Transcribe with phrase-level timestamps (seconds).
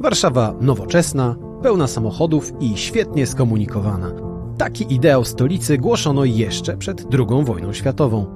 [0.00, 4.12] Warszawa nowoczesna, pełna samochodów i świetnie skomunikowana.
[4.58, 8.26] Taki ideał stolicy głoszono jeszcze przed II wojną światową.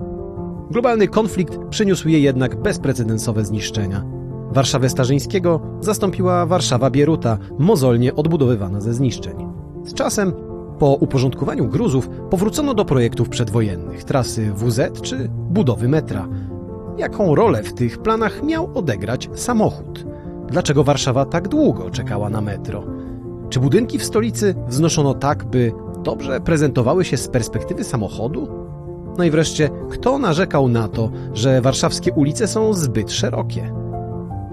[0.71, 4.05] Globalny konflikt przyniósł jej jednak bezprecedensowe zniszczenia.
[4.51, 9.37] Warszawę Starzyńskiego zastąpiła Warszawa Bieruta, mozolnie odbudowywana ze zniszczeń.
[9.85, 10.33] Z czasem,
[10.79, 16.29] po uporządkowaniu gruzów, powrócono do projektów przedwojennych, trasy WZ czy budowy metra.
[16.99, 20.14] Jaką rolę w tych planach miał odegrać samochód?
[20.55, 22.85] Dlaczego Warszawa tak długo czekała na metro?
[23.51, 28.49] Czy budynki w stolicy wznoszono tak, by dobrze prezentowały się z perspektywy samochodu?
[29.19, 33.75] No i wreszcie, kto narzekał na to, że warszawskie ulice są zbyt szerokie?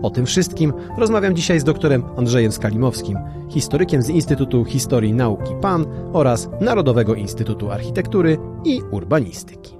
[0.01, 3.17] O tym wszystkim rozmawiam dzisiaj z doktorem Andrzejem Skalimowskim,
[3.49, 9.77] historykiem z Instytutu Historii Nauki PAN oraz Narodowego Instytutu Architektury i Urbanistyki.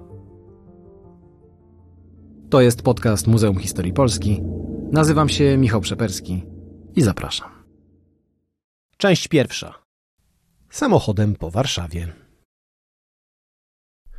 [2.50, 4.44] To jest podcast Muzeum Historii Polski.
[4.92, 6.44] Nazywam się Michał Przeperski
[6.96, 7.50] i zapraszam.
[8.98, 9.74] Część pierwsza.
[10.70, 12.14] Samochodem po Warszawie.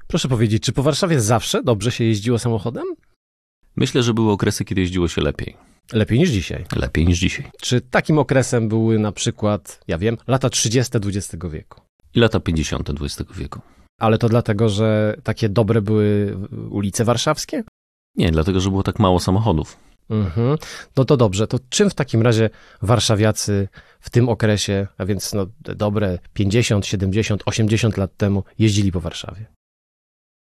[0.07, 2.85] Proszę powiedzieć, czy po Warszawie zawsze dobrze się jeździło samochodem?
[3.77, 5.57] Myślę, że były okresy, kiedy jeździło się lepiej.
[5.93, 6.65] Lepiej niż dzisiaj.
[6.77, 7.51] Lepiej niż dzisiaj.
[7.61, 10.99] Czy takim okresem były na przykład, ja wiem, lata 30.
[10.99, 11.81] XX wieku?
[12.15, 12.91] I lata 50.
[12.91, 13.61] XX wieku.
[14.01, 16.37] Ale to dlatego, że takie dobre były
[16.71, 17.65] ulice warszawskie?
[18.17, 19.92] Nie, dlatego, że było tak mało samochodów.
[20.11, 20.59] Mhm.
[20.97, 21.47] No to dobrze.
[21.47, 22.51] To czym w takim razie
[22.83, 23.69] warszawiacy
[24.01, 29.47] w tym okresie, a więc no, dobre 50, 70, 80 lat temu jeździli po Warszawie?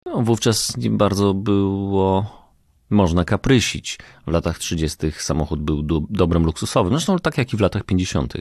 [0.06, 2.42] No, wówczas bardzo było
[2.90, 3.98] można kaprysić.
[4.28, 4.98] W latach 30.
[5.12, 6.02] samochód był do,
[6.46, 8.34] luksusowym, zresztą tak jak i w latach 50.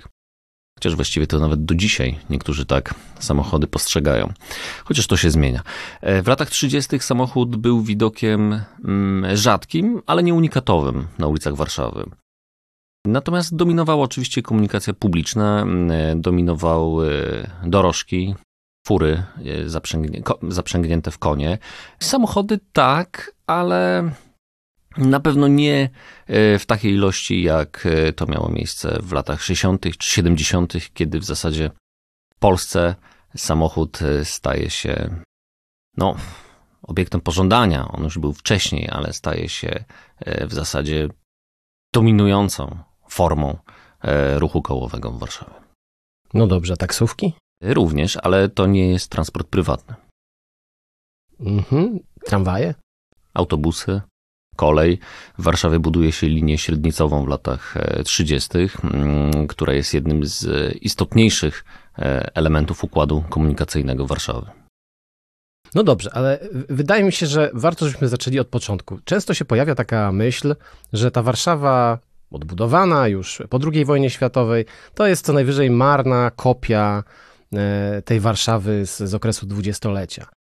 [0.81, 4.33] Chociaż właściwie to nawet do dzisiaj niektórzy tak samochody postrzegają.
[4.84, 5.62] Chociaż to się zmienia.
[6.00, 6.98] E, w latach 30.
[6.98, 12.11] samochód był widokiem mm, rzadkim, ale nie unikatowym na ulicach Warszawy.
[13.06, 17.12] Natomiast dominowała oczywiście komunikacja publiczna, mm, dominowały
[17.64, 18.34] dorożki,
[18.86, 19.69] fury e,
[20.48, 21.58] zaprzęgnięte w konie.
[21.98, 24.11] Samochody tak, ale
[24.96, 25.90] na pewno nie
[26.27, 29.96] e, w takiej ilości, jak e, to miało miejsce w latach 60.
[29.98, 31.70] czy 70., kiedy w zasadzie
[32.34, 32.95] w Polsce
[33.36, 35.23] samochód e, staje się
[35.96, 36.17] no,
[36.83, 37.89] obiektem pożądania.
[37.89, 39.84] On już był wcześniej, ale staje się
[40.27, 41.08] w zasadzie
[41.95, 42.78] dominującą
[43.08, 43.58] formą
[44.36, 45.55] ruchu kołowego w Warszawie.
[46.34, 47.33] No dobrze, taksówki?
[47.62, 49.95] Również, ale to nie jest transport prywatny.
[51.40, 51.98] Mhm.
[52.24, 52.74] Tramwaje?
[53.34, 54.01] Autobusy,
[54.60, 54.98] kolej.
[55.38, 60.44] W Warszawie buduje się linię średnicową w latach 30., e, mm, która jest jednym z
[60.82, 61.64] istotniejszych
[61.98, 64.46] e, elementów układu komunikacyjnego Warszawy.
[65.74, 66.38] No dobrze, ale
[66.68, 68.98] wydaje mi się, że warto, żebyśmy zaczęli od początku.
[69.04, 70.54] Często się pojawia taka myśl,
[70.92, 71.98] że ta Warszawa
[72.30, 77.04] odbudowana już po II wojnie światowej, to jest co najwyżej marna kopia
[77.52, 80.39] e, tej Warszawy z, z okresu dwudziestolecia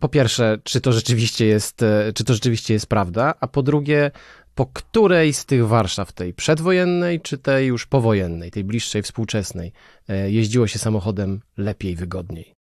[0.00, 4.10] po pierwsze, czy to rzeczywiście jest, e, czy to rzeczywiście jest prawda, a po drugie,
[4.54, 9.72] po której z tych Warszaw, tej przedwojennej, czy tej już powojennej, tej bliższej, współczesnej,
[10.08, 12.57] e, jeździło się samochodem lepiej, wygodniej?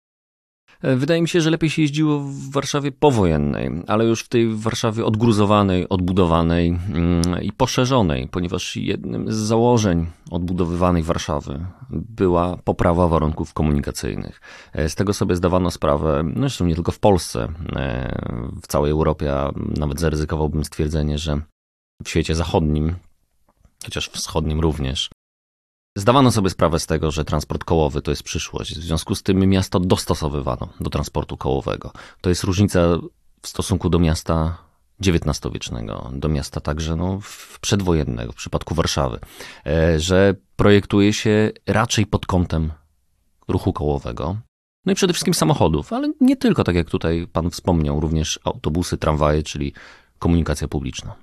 [0.83, 5.05] Wydaje mi się, że lepiej się jeździło w Warszawie powojennej, ale już w tej Warszawie
[5.05, 14.41] odgruzowanej, odbudowanej mm, i poszerzonej, ponieważ jednym z założeń odbudowywanej Warszawy była poprawa warunków komunikacyjnych.
[14.73, 18.91] E, z tego sobie zdawano sprawę, no zresztą nie tylko w Polsce, e, w całej
[18.91, 21.41] Europie, a nawet zaryzykowałbym stwierdzenie, że
[22.03, 22.95] w świecie zachodnim,
[23.83, 25.09] chociaż wschodnim również,
[25.95, 28.75] Zdawano sobie sprawę z tego, że transport kołowy to jest przyszłość.
[28.75, 31.91] W związku z tym miasto dostosowywano do transportu kołowego.
[32.21, 32.79] To jest różnica
[33.41, 34.57] w stosunku do miasta
[35.05, 37.19] XIX-wiecznego, do miasta także no,
[37.61, 39.19] przedwojennego, w przypadku Warszawy,
[39.65, 42.71] e, że projektuje się raczej pod kątem
[43.47, 44.37] ruchu kołowego.
[44.85, 48.97] No i przede wszystkim samochodów, ale nie tylko, tak jak tutaj pan wspomniał, również autobusy,
[48.97, 49.73] tramwaje, czyli
[50.19, 51.15] komunikacja publiczna.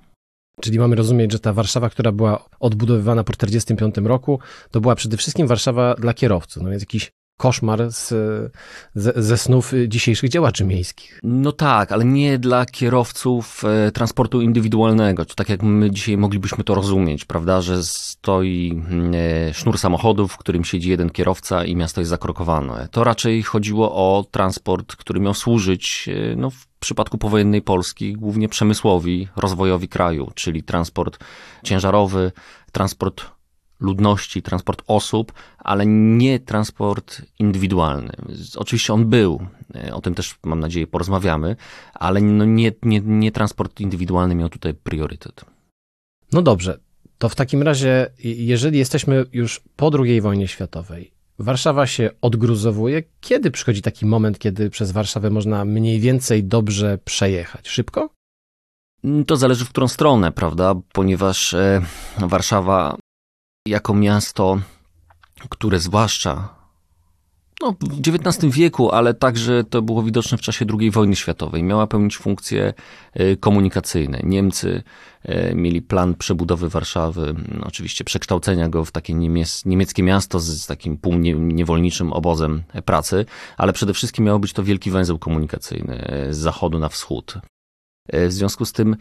[0.61, 4.39] Czyli mamy rozumieć, że ta Warszawa, która była odbudowywana po 1945 roku,
[4.71, 6.63] to była przede wszystkim Warszawa dla kierowców.
[6.63, 8.13] No więc jakiś koszmar z,
[8.95, 11.19] ze, ze snów dzisiejszych działaczy miejskich.
[11.23, 15.25] No tak, ale nie dla kierowców e, transportu indywidualnego.
[15.25, 18.81] Tak jak my dzisiaj moglibyśmy to rozumieć, prawda, że stoi
[19.49, 22.87] e, sznur samochodów, w którym siedzi jeden kierowca i miasto jest zakrokowane.
[22.91, 28.49] To raczej chodziło o transport, który miał służyć e, no, w przypadku powojennej Polski głównie
[28.49, 31.19] przemysłowi, rozwojowi kraju, czyli transport
[31.63, 32.31] ciężarowy,
[32.71, 33.40] transport
[33.81, 38.11] ludności, transport osób, ale nie transport indywidualny.
[38.55, 41.55] Oczywiście on był, e, o tym też mam nadzieję porozmawiamy,
[41.93, 45.45] ale no nie, nie, nie transport indywidualny miał tutaj priorytet.
[46.33, 46.79] No dobrze,
[47.17, 53.03] To w takim razie, jeżeli jesteśmy już po II wojnie światowej, Warszawa się odgruzowuje.
[53.21, 57.69] Kiedy przychodzi taki moment, kiedy przez Warszawę można mniej więcej dobrze przejechać?
[57.69, 58.09] Szybko?
[59.27, 60.75] To zależy w którą stronę, prawda?
[60.93, 61.81] Ponieważ e,
[62.19, 62.97] Warszawa
[63.67, 64.59] jako miasto,
[65.49, 66.61] które zwłaszcza
[67.61, 71.63] no, w XIX wieku, ale także to było widoczne w czasie II wojny światowej.
[71.63, 72.73] Miała pełnić funkcje
[73.13, 74.19] e, komunikacyjne.
[74.23, 74.83] Niemcy
[75.23, 80.65] e, mieli plan przebudowy Warszawy, no, oczywiście przekształcenia go w takie niemiec, niemieckie miasto z,
[80.65, 83.25] takim półniewolniczym obozem pracy,
[83.57, 87.37] ale przede wszystkim miał być to wielki węzeł komunikacyjny e, z zachodu na wschód.
[88.09, 88.95] W związku z tym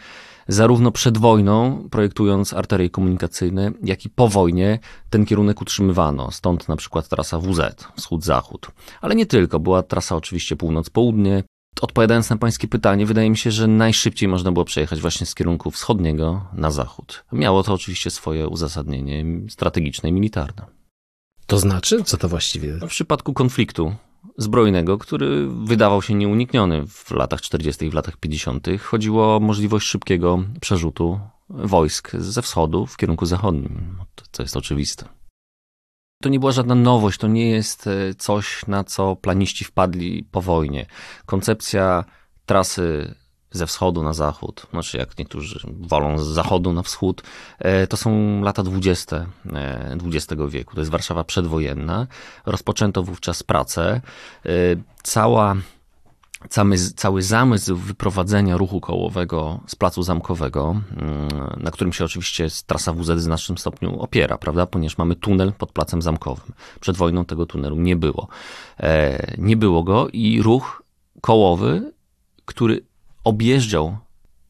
[0.48, 4.78] zarówno przed wojną, projektując arterie komunikacyjne, jak i po wojnie
[5.10, 6.30] ten kierunek utrzymywano.
[6.30, 8.70] Stąd na przykład trasa WZ, wschód-zachód.
[9.00, 11.42] Ale nie tylko, była trasa oczywiście północ-południe.
[11.80, 15.70] Odpowiadając na pańskie pytanie, wydaje mi się, że najszybciej można było przejechać właśnie z kierunku
[15.70, 17.24] wschodniego na zachód.
[17.32, 20.66] Miało to oczywiście swoje uzasadnienie strategiczne i militarne.
[21.46, 22.04] To znaczy?
[22.04, 22.72] Co to właściwie?
[22.72, 23.94] W przypadku konfliktu
[24.38, 27.86] zbrojnego, który wydawał się nieunikniony w latach 40.
[27.86, 28.66] i w latach 50.
[28.80, 33.96] Chodziło o możliwość szybkiego przerzutu wojsk ze wschodu w kierunku zachodnim,
[34.32, 35.08] co jest oczywiste.
[36.22, 40.40] To nie była żadna nowość, to nie jest e, coś, na co planiści wpadli po
[40.40, 40.86] wojnie.
[41.26, 42.04] Koncepcja
[42.46, 43.14] trasy
[43.52, 47.22] ze wschodu na zachód, znaczy jak niektórzy wolą z zachodu na wschód,
[47.58, 49.26] e, to są lata dwudzieste
[50.04, 50.74] XX wieku.
[50.74, 52.06] To jest Warszawa przedwojenna.
[52.46, 54.00] Rozpoczęto wówczas pracę.
[54.46, 54.50] E,
[55.02, 55.56] cała
[56.48, 62.92] Cały, cały zamysł wyprowadzenia ruchu kołowego z placu zamkowego, mm, na którym się oczywiście trasa
[62.92, 64.66] WZ w znacznym stopniu opiera, prawda?
[64.66, 66.52] Ponieważ mamy tunel pod placem zamkowym.
[66.80, 68.28] Przed wojną tego tunelu nie było.
[68.80, 70.82] E, nie było go i ruch
[71.20, 71.92] kołowy,
[72.44, 72.89] który
[73.24, 73.98] objeżdżał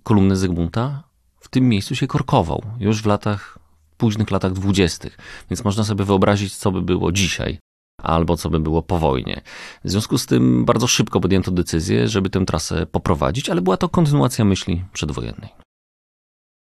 [0.03, 1.03] kolumnę Zygmunta,
[1.41, 3.59] w tym miejscu się korkował, już w latach,
[3.97, 5.19] późnych latach dwudziestych.
[5.51, 7.59] Więc można sobie wyobrazić, co by było dzisiaj,
[8.03, 9.41] albo co by było po wojnie.
[9.85, 13.89] W związku z tym bardzo szybko podjęto decyzję, żeby tę trasę poprowadzić, ale była to
[13.89, 15.51] kontynuacja myśli przedwojennej.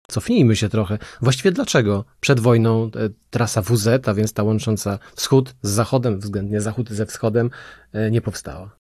[0.09, 0.99] Cofnijmy się trochę.
[1.21, 2.89] Właściwie dlaczego przed wojną e,
[3.31, 7.51] trasa WZ, a więc ta łącząca wschód z zachodem, względnie zachód ze wschodem,
[7.93, 8.84] e, nie powstała?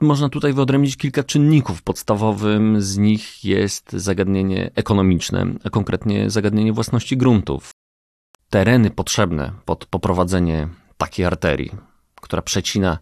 [0.00, 1.82] Można tutaj wyodrębnić kilka czynników.
[1.82, 7.70] Podstawowym z nich jest zagadnienie ekonomiczne, a konkretnie zagadnienie własności gruntów.
[8.50, 11.70] Tereny potrzebne pod poprowadzenie takiej arterii,
[12.20, 12.98] która przecina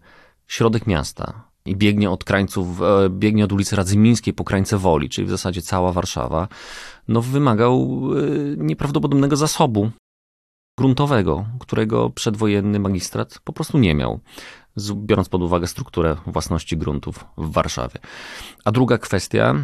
[0.47, 5.27] środek miasta i biegnie od krańców, e, biegnie od ulicy Radzymińskiej po krańce Woli, czyli
[5.27, 6.47] w zasadzie cała Warszawa,
[7.07, 8.21] no wymagał e,
[8.57, 9.91] nieprawdopodobnego zasobu
[10.77, 14.19] gruntowego, którego przedwojenny magistrat po prostu nie miał
[14.93, 17.99] biorąc pod uwagę strukturę własności gruntów w Warszawie.
[18.65, 19.55] A druga kwestia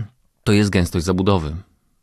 [0.44, 1.56] to jest gęstość zabudowy.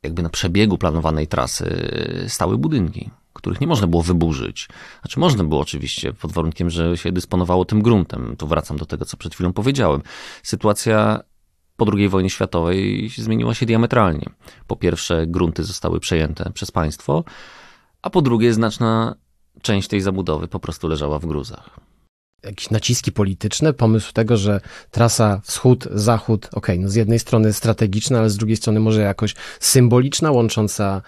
[0.03, 1.89] Jakby na przebiegu planowanej trasy
[2.29, 4.69] stały budynki, których nie można było wyburzyć.
[5.03, 8.37] Znaczy można było oczywiście, pod warunkiem, że się dysponowało tym gruntem.
[8.39, 10.03] Tu wracam do tego, co przed chwilą powiedziałem.
[10.43, 11.21] Sytuacja
[11.77, 14.31] po II wojnie światowej zmieniła się diametralnie.
[14.67, 17.25] Po pierwsze, grunty zostały przejęte przez państwo,
[18.03, 19.15] a po drugie, znaczna
[19.63, 21.71] część tej zabudowy po prostu leżała w gruzach
[22.43, 24.61] jakieś naciski polityczne, pomysł tego, że
[24.91, 29.35] trasa wschód-zachód, okej, okay, no z jednej strony strategiczna, ale z drugiej strony może jakoś
[29.61, 31.03] symboliczna, łącząca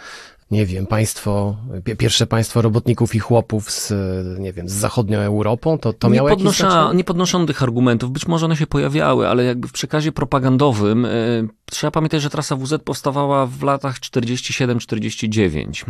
[0.51, 1.57] nie wiem, państwo,
[1.99, 3.93] pierwsze państwo robotników i chłopów z,
[4.39, 6.97] nie wiem, z zachodnią Europą, to, to miało nie podnosza, jakieś znaczenie?
[6.97, 11.49] Nie podnoszono tych argumentów, być może one się pojawiały, ale jakby w przekazie propagandowym y,
[11.71, 15.85] trzeba pamiętać, że trasa WZ powstawała w latach 47-49.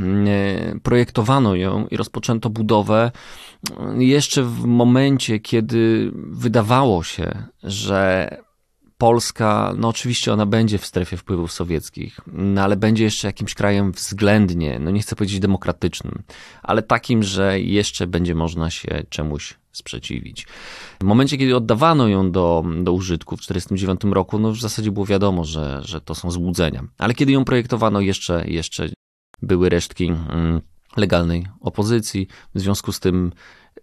[0.76, 3.10] Y, projektowano ją i rozpoczęto budowę
[3.70, 8.30] y, jeszcze w momencie, kiedy wydawało się, że
[8.98, 13.92] Polska, no oczywiście ona będzie w strefie wpływów sowieckich, no ale będzie jeszcze jakimś krajem
[13.92, 16.22] względnie, no nie chcę powiedzieć demokratycznym,
[16.62, 20.46] ale takim, że jeszcze będzie można się czemuś sprzeciwić.
[21.00, 25.06] W momencie, kiedy oddawano ją do, do użytku w 1949 roku, no w zasadzie było
[25.06, 26.84] wiadomo, że, że to są złudzenia.
[26.98, 28.88] Ale kiedy ją projektowano, jeszcze, jeszcze
[29.42, 30.60] były resztki mm,
[30.96, 32.28] legalnej opozycji.
[32.54, 33.32] W związku z tym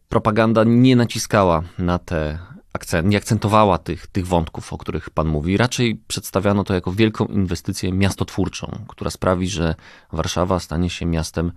[0.10, 2.39] propaganda nie naciskała na te
[2.75, 5.58] akcent, nie akcentowała tych, tych wątków, o których Pan mówi.
[5.58, 9.75] Raczej przedstawiano to jako wielką inwestycję miastotwórczą, która sprawi, że
[10.12, 11.51] Warszawa stanie się miastem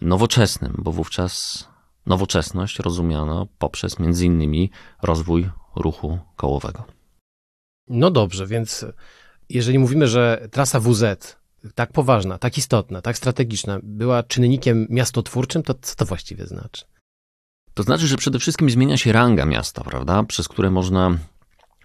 [0.00, 1.64] nowoczesnym, bo wówczas
[2.06, 4.70] nowoczesność rozumiano poprzez między innymi
[5.02, 6.84] rozwój ruchu kołowego.
[7.88, 8.86] No dobrze, więc
[9.48, 11.36] jeżeli mówimy, że trasa WZ
[11.74, 16.84] tak poważna, tak istotna, tak strategiczna była czynnikiem miastotwórczym, to co to właściwie znaczy?
[17.76, 20.22] To znaczy, że przede wszystkim zmienia się ranga miasta, prawda?
[20.22, 21.18] Przez które można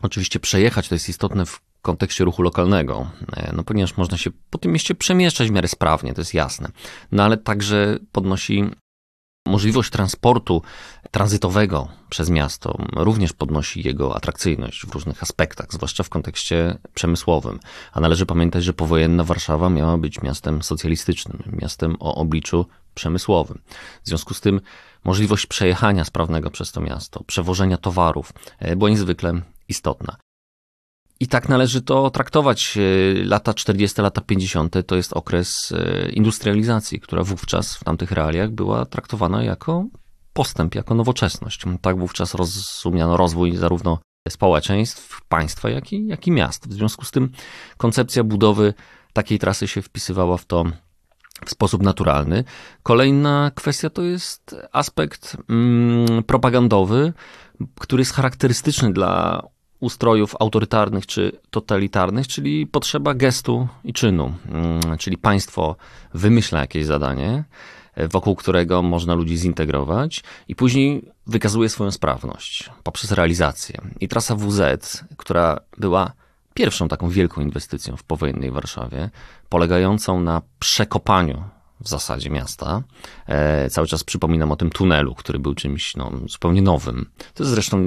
[0.01, 0.89] oczywiście przejechać.
[0.89, 4.95] To jest istotne w kontekście ruchu lokalnego, e, no ponieważ można się po tym mieście
[4.95, 6.69] przemieszczać w miarę sprawnie, to jest jasne.
[7.12, 8.69] No ale także podnosi
[9.48, 10.62] możliwość transportu
[11.12, 17.60] tranzytowego przez miasto, również podnosi jego atrakcyjność w różnych aspektach, zwłaszcza w kontekście przemysłowym.
[17.93, 23.62] A należy pamiętać, że powojenna Warszawa miała być miastem socjalistycznym, miastem o obliczu przemysłowym.
[24.03, 24.62] W związku z tym
[25.03, 30.15] możliwość przejechania sprawnego przez to miasto, przewożenia towarów e, była niezwykle istotna.
[31.20, 32.77] I tak należy to traktować.
[32.77, 32.81] E,
[33.25, 38.86] lata 40, lata 50 to jest okres e, industrializacji, która wówczas w tamtych realiach była
[38.86, 39.86] traktowana jako
[40.34, 41.62] postęp, jako nowoczesność.
[41.81, 46.70] Tak wówczas rozumiano rozwój zarówno społeczeństw, państwa, jak i, jak i miast.
[46.70, 47.29] W związku z tym
[47.77, 48.74] koncepcja budowy
[49.13, 50.65] takiej trasy się wpisywała w to
[51.45, 52.43] w sposób naturalny.
[52.83, 57.13] Kolejna kwestia to jest aspekt mm, propagandowy,
[57.79, 59.43] który jest charakterystyczny dla
[59.79, 64.33] ustrojów autorytarnych czy totalitarnych, czyli potrzeba gestu i czynu.
[64.50, 65.75] Mm, czyli państwo
[66.13, 67.43] wymyśla jakieś zadanie,
[67.98, 73.81] wokół którego można ludzi zintegrować i później wykazuje swoją sprawność poprzez realizację.
[74.00, 76.12] I trasa WZ, która była
[76.53, 79.10] pierwszą taką wielką inwestycją w powojennej Warszawie,
[79.50, 81.43] polegającą na przekopaniu
[81.81, 82.84] w zasadzie miasta.
[83.27, 87.10] E, cały czas przypominam o tym tunelu, który był czymś no, zupełnie nowym.
[87.34, 87.77] To jest zresztą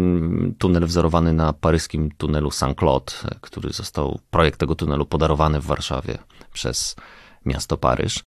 [0.58, 6.18] tunel wzorowany na paryskim tunelu Saint-Claude, który został, projekt tego tunelu podarowany w Warszawie
[6.52, 6.96] przez
[7.46, 8.22] miasto Paryż.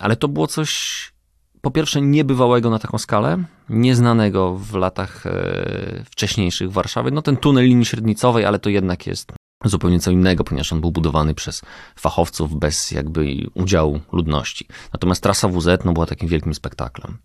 [0.00, 1.12] Ale to było coś
[1.60, 7.10] po pierwsze niebywałego na taką skalę, nieznanego w latach e, wcześniejszych Warszawy.
[7.10, 9.32] No ten tunel linii średnicowej, ale to jednak jest
[9.64, 11.62] zupełnie co innego, ponieważ on był budowany przez
[11.96, 14.66] fachowców bez jakby udziału ludności.
[14.92, 17.18] Natomiast trasa WZ no, była takim wielkim spektaklem.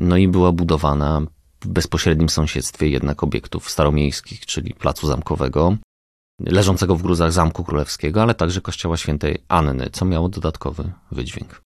[0.00, 1.22] No i była budowana
[1.60, 5.76] w bezpośrednim sąsiedztwie jednak obiektów staromiejskich, czyli Placu Zamkowego,
[6.40, 11.62] leżącego w gruzach Zamku Królewskiego, ale także Kościoła Świętej Anny, co miało dodatkowy wydźwięk.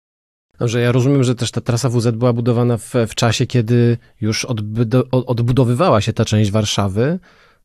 [0.59, 4.45] Dobrze, ja rozumiem, że też ta trasa WZ była budowana w, w czasie, kiedy już
[5.11, 7.19] odbudowywała się ta część Warszawy.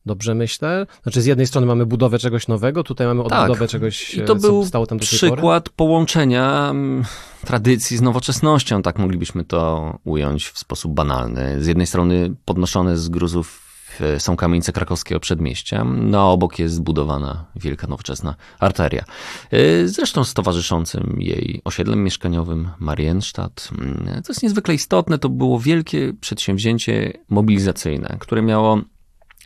[0.05, 0.87] Dobrze myślę?
[1.03, 3.31] Znaczy z jednej strony mamy budowę czegoś nowego, tutaj mamy tak.
[3.31, 3.69] odbudowę tak.
[3.69, 7.03] czegoś, I to był stało tam do przykład połączenia mm,
[7.45, 11.63] tradycji z nowoczesnością, tak moglibyśmy to ująć w sposób banalny.
[11.63, 16.75] Z jednej strony podnoszone z gruzów e, są kamienice krakowskiego przedmieścia, no a obok jest
[16.75, 19.05] zbudowana wielka nowoczesna arteria.
[19.51, 23.69] E, zresztą z towarzyszącym jej osiedlem mieszkaniowym Marienstadt.
[23.79, 28.81] Mm, to jest niezwykle istotne, to było wielkie przedsięwzięcie mobilizacyjne, które miało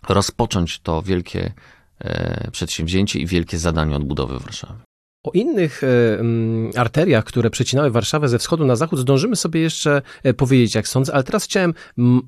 [0.10, 1.54] rozpocząć to wielkie
[2.00, 4.80] e, przedsięwzięcie i wielkie zadanie odbudowy Warszawy.
[5.24, 10.34] O innych e, arteriach, które przecinały Warszawę ze wschodu na zachód, zdążymy sobie jeszcze e,
[10.34, 11.74] powiedzieć, jak sądzę, ale teraz chciałem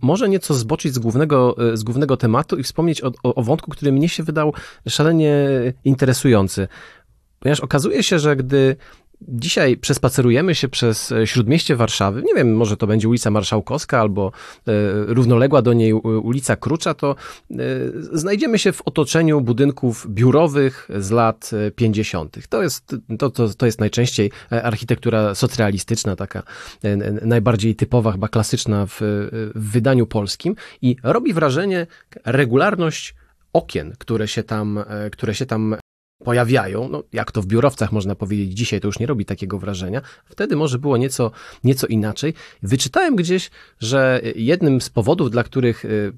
[0.02, 3.92] może nieco zboczyć z głównego, z głównego tematu i wspomnieć o, o, o wątku, który
[3.92, 4.54] mnie się wydał
[4.88, 5.48] szalenie
[5.84, 6.68] interesujący.
[7.40, 8.76] Ponieważ okazuje się, że gdy
[9.22, 12.24] Dzisiaj przespacerujemy się przez e, śródmieście Warszawy.
[12.26, 14.32] Nie wiem, może to będzie ulica Marszałkowska albo
[14.68, 14.72] e,
[15.06, 17.16] równoległa do niej ulica Krucza, to
[17.52, 17.56] e,
[18.12, 22.38] znajdziemy się w otoczeniu budynków biurowych z lat 50.
[22.50, 26.44] To jest, to, to, to jest najczęściej architektura socrealistyczna, taka
[27.22, 28.98] najbardziej typowa, chyba klasyczna w,
[29.56, 31.88] w wydaniu polskim i robi wrażenie
[32.26, 33.16] regularność
[33.54, 35.76] okien, które się tam, które się tam
[36.28, 40.02] pojawiają, no jak to w biurowcach można powiedzieć, dzisiaj to już nie robi takiego wrażenia,
[40.26, 41.32] wtedy może było nieco,
[41.64, 42.34] nieco inaczej.
[42.64, 46.14] Wyczytałem gdzieś, że jednym z powodów, dla których y,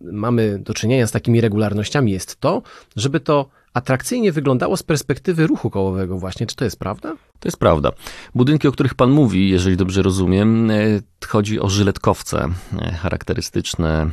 [0.00, 2.62] mamy do czynienia z takimi regularnościami jest to,
[2.96, 6.46] żeby to atrakcyjnie wyglądało z perspektywy ruchu kołowego właśnie.
[6.46, 7.16] Czy to jest prawda?
[7.40, 7.92] To jest prawda.
[8.34, 14.10] Budynki, o których pan mówi, jeżeli dobrze rozumiem, y, chodzi o żyletkowce y, charakterystyczne,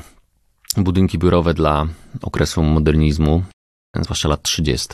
[0.78, 1.88] budynki biurowe dla
[2.22, 3.44] okresu modernizmu,
[3.96, 4.88] zwłaszcza lat 30.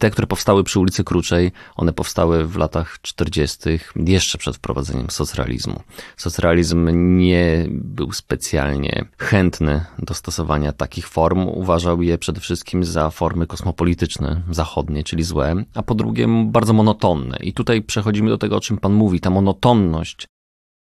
[0.00, 3.58] Te, które powstały przy ulicy Kruczej, one powstały w latach 40.,
[3.96, 5.82] jeszcze przed wprowadzeniem socrealizmu.
[6.16, 13.46] Socrealizm nie był specjalnie chętny do stosowania takich form, uważał je przede wszystkim za formy
[13.46, 17.36] kosmopolityczne, zachodnie, czyli złe, a po drugie bardzo monotonne.
[17.40, 20.26] I tutaj przechodzimy do tego, o czym Pan mówi, ta monotonność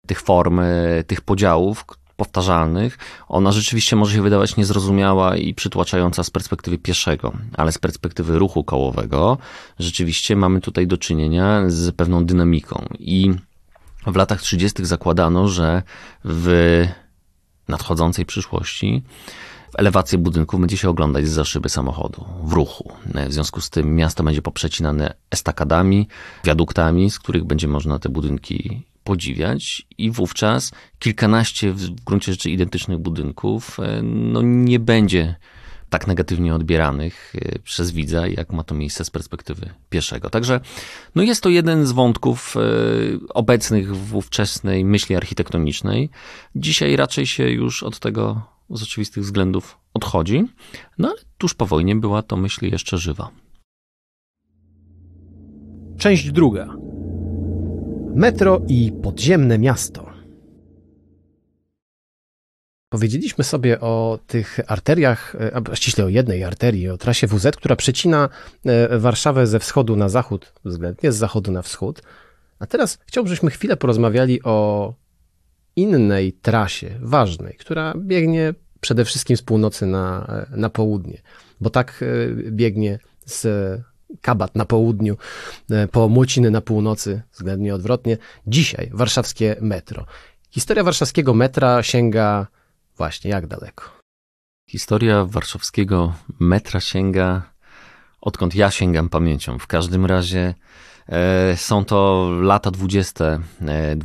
[0.08, 0.62] tych form,
[1.08, 1.86] tych podziałów,
[2.22, 2.98] powtarzalnych,
[3.28, 8.64] ona rzeczywiście może się wydawać niezrozumiała i przytłaczająca z perspektywy pieszego, ale z perspektywy ruchu
[8.64, 9.38] kołowego
[9.80, 12.86] rzeczywiście mamy tutaj do czynienia z pewną dynamiką.
[13.00, 13.32] I
[14.08, 14.86] w latach 30.
[14.86, 15.84] zakładano, że
[16.26, 16.48] w
[17.68, 19.04] nadchodzącej przyszłości
[19.78, 22.92] elewację budynków będzie się oglądać za szyby samochodu, w ruchu.
[23.30, 26.08] W związku z tym miasto będzie poprzecinane estakadami,
[26.44, 32.98] wiaduktami, z których będzie można te budynki podziwiać i wówczas kilkanaście w gruncie rzeczy identycznych
[32.98, 35.36] budynków e, no, nie będzie
[35.92, 40.30] tak negatywnie odbieranych e, przez widza, jak ma to miejsce z perspektywy pieszego.
[40.30, 40.60] Także
[41.16, 42.60] no jest to jeden z wątków e,
[43.30, 46.10] obecnych w ówczesnej myśli architektonicznej.
[46.56, 50.46] Dzisiaj raczej się już od tego z oczywistych względów odchodzi,
[50.98, 53.30] no ale tuż po wojnie była to myśl jeszcze żywa.
[55.98, 56.91] Część druga.
[58.16, 60.10] Metro i podziemne miasto.
[62.90, 67.76] Powiedzieliśmy sobie o tych arteriach, e, a ściśle o jednej arterii, o trasie WZ, która
[67.76, 68.30] przecina
[68.66, 72.02] e, Warszawę ze wschodu na zachód, względnie z zachodu na wschód.
[72.60, 74.94] A teraz chciałbym, żebyśmy chwilę porozmawiali o
[75.76, 81.22] innej trasie, ważnej, która biegnie przede wszystkim z północy na, e, na południe,
[81.62, 82.04] bo tak
[82.52, 83.48] biegnie z
[84.22, 85.18] Kabat na południu,
[85.92, 88.18] po Młociny na północy, względnie odwrotnie.
[88.48, 90.06] Dzisiaj warszawskie metro.
[90.50, 92.48] Historia warszawskiego metra sięga
[93.02, 93.84] Właśnie, jak daleko?
[94.70, 97.52] Historia warszawskiego metra sięga,
[98.22, 99.60] odkąd ja sięgam pamięcią.
[99.60, 100.54] W każdym razie
[101.08, 103.40] e, są to lata dwudzieste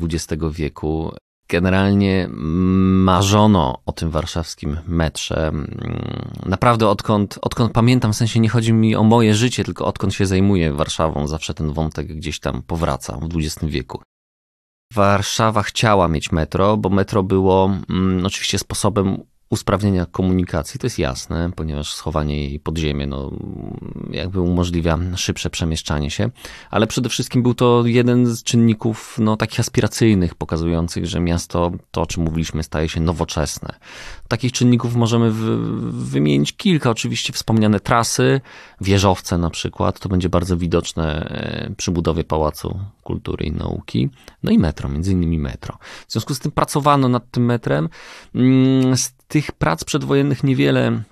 [0.02, 1.12] XX wieku.
[1.48, 5.52] Generalnie marzono o tym warszawskim metrze.
[6.46, 10.26] Naprawdę odkąd, odkąd pamiętam, w sensie nie chodzi mi o moje życie, tylko odkąd się
[10.26, 14.02] zajmuję Warszawą, zawsze ten wątek gdzieś tam powraca w XX wieku.
[14.94, 19.18] Warszawa chciała mieć metro, bo metro było mm, oczywiście sposobem
[19.50, 23.30] usprawnienia komunikacji, to jest jasne, ponieważ schowanie jej pod ziemię no,
[24.10, 26.30] jakby umożliwia szybsze przemieszczanie się,
[26.70, 32.02] ale przede wszystkim był to jeden z czynników no, takich aspiracyjnych, pokazujących, że miasto, to
[32.02, 33.74] o czym mówiliśmy, staje się nowoczesne.
[34.28, 35.30] Takich czynników możemy
[35.90, 38.40] wymienić kilka, oczywiście wspomniane trasy,
[38.80, 44.10] wieżowce na przykład, to będzie bardzo widoczne e, przy budowie Pałacu Kultury i Nauki,
[44.42, 45.78] no i metro, między innymi metro.
[46.08, 47.88] W związku z tym pracowano nad tym metrem,
[48.34, 48.96] mm,
[49.28, 51.02] tych prac przedwojennych niewiele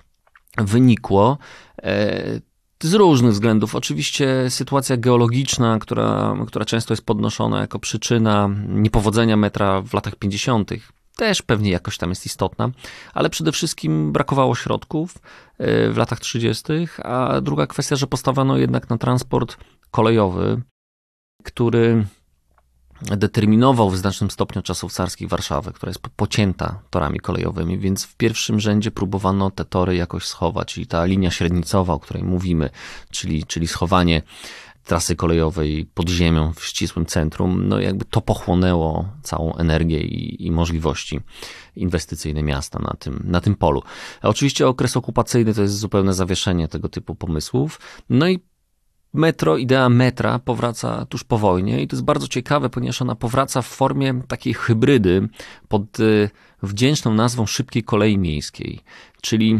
[0.57, 1.37] wynikło.
[1.83, 2.39] E,
[2.83, 3.75] z różnych względów.
[3.75, 10.71] Oczywiście sytuacja geologiczna, która, która często jest podnoszona jako przyczyna niepowodzenia metra w latach 50.,
[11.15, 12.69] też pewnie jakoś tam jest istotna,
[13.13, 15.15] ale przede wszystkim brakowało środków
[15.57, 16.63] e, w latach 30.,
[17.03, 19.57] a druga kwestia, że postawiono jednak na transport
[19.91, 20.61] kolejowy,
[21.43, 22.05] który
[23.11, 28.59] determinował w znacznym stopniu czasów carskich Warszawę, która jest pocięta torami kolejowymi, więc w pierwszym
[28.59, 32.69] rzędzie próbowano te tory jakoś schować i ta linia średnicowa, o której mówimy,
[33.11, 34.21] czyli, czyli schowanie
[34.85, 40.51] trasy kolejowej pod ziemią w ścisłym centrum, no jakby to pochłonęło całą energię i, i
[40.51, 41.19] możliwości
[41.75, 43.83] inwestycyjne miasta na tym, na tym polu.
[44.21, 47.79] A oczywiście okres okupacyjny to jest zupełne zawieszenie tego typu pomysłów.
[48.09, 48.39] No i
[49.15, 53.61] metro, idea metra powraca tuż po wojnie i to jest bardzo ciekawe, ponieważ ona powraca
[53.61, 55.27] w formie takiej hybrydy
[55.67, 56.29] pod y,
[56.63, 58.79] wdzięczną nazwą szybkiej kolei miejskiej,
[59.21, 59.59] czyli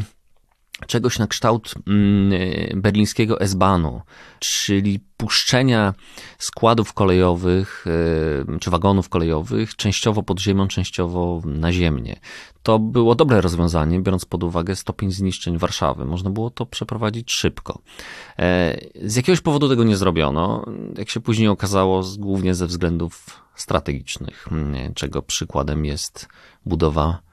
[0.87, 4.01] czegoś na kształt mm, berlińskiego S-Bahnu,
[4.39, 5.93] czyli puszczenia
[6.37, 12.19] składów kolejowych y, czy wagonów kolejowych częściowo pod ziemią, częściowo naziemnie.
[12.63, 16.05] To było dobre rozwiązanie, biorąc pod uwagę stopień zniszczeń Warszawy.
[16.05, 17.79] Można było to przeprowadzić szybko.
[18.39, 20.65] E, z jakiegoś powodu tego nie zrobiono,
[20.97, 24.47] jak się później okazało, głównie ze względów strategicznych,
[24.95, 26.27] czego przykładem jest
[26.65, 27.24] budowa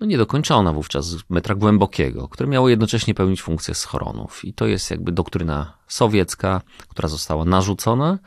[0.00, 4.44] no niedokończona wówczas metra głębokiego, które miało jednocześnie pełnić funkcję schronów.
[4.44, 8.18] I to jest jakby doktryna sowiecka, która została narzucona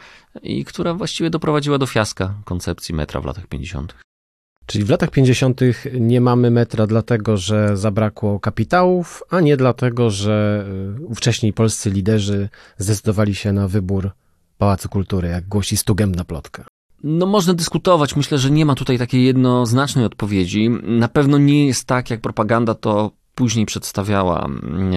[0.42, 3.96] i która właściwie doprowadziła do fiaska koncepcji metra w latach 50.
[4.66, 5.62] Czyli w latach 50.
[6.00, 10.66] nie mamy metra dlatego, że zabrakło kapitałów, a nie dlatego, że
[11.00, 14.12] y, ówcześni polscy liderzy zdecydowali się na wybór
[14.58, 16.66] Pałacu Kultury, jak głosi stugębna plotka.
[17.04, 20.70] No można dyskutować, myślę, że nie ma tutaj takiej jednoznacznej odpowiedzi.
[20.84, 24.50] Na pewno nie jest tak, jak propaganda to później przedstawiała,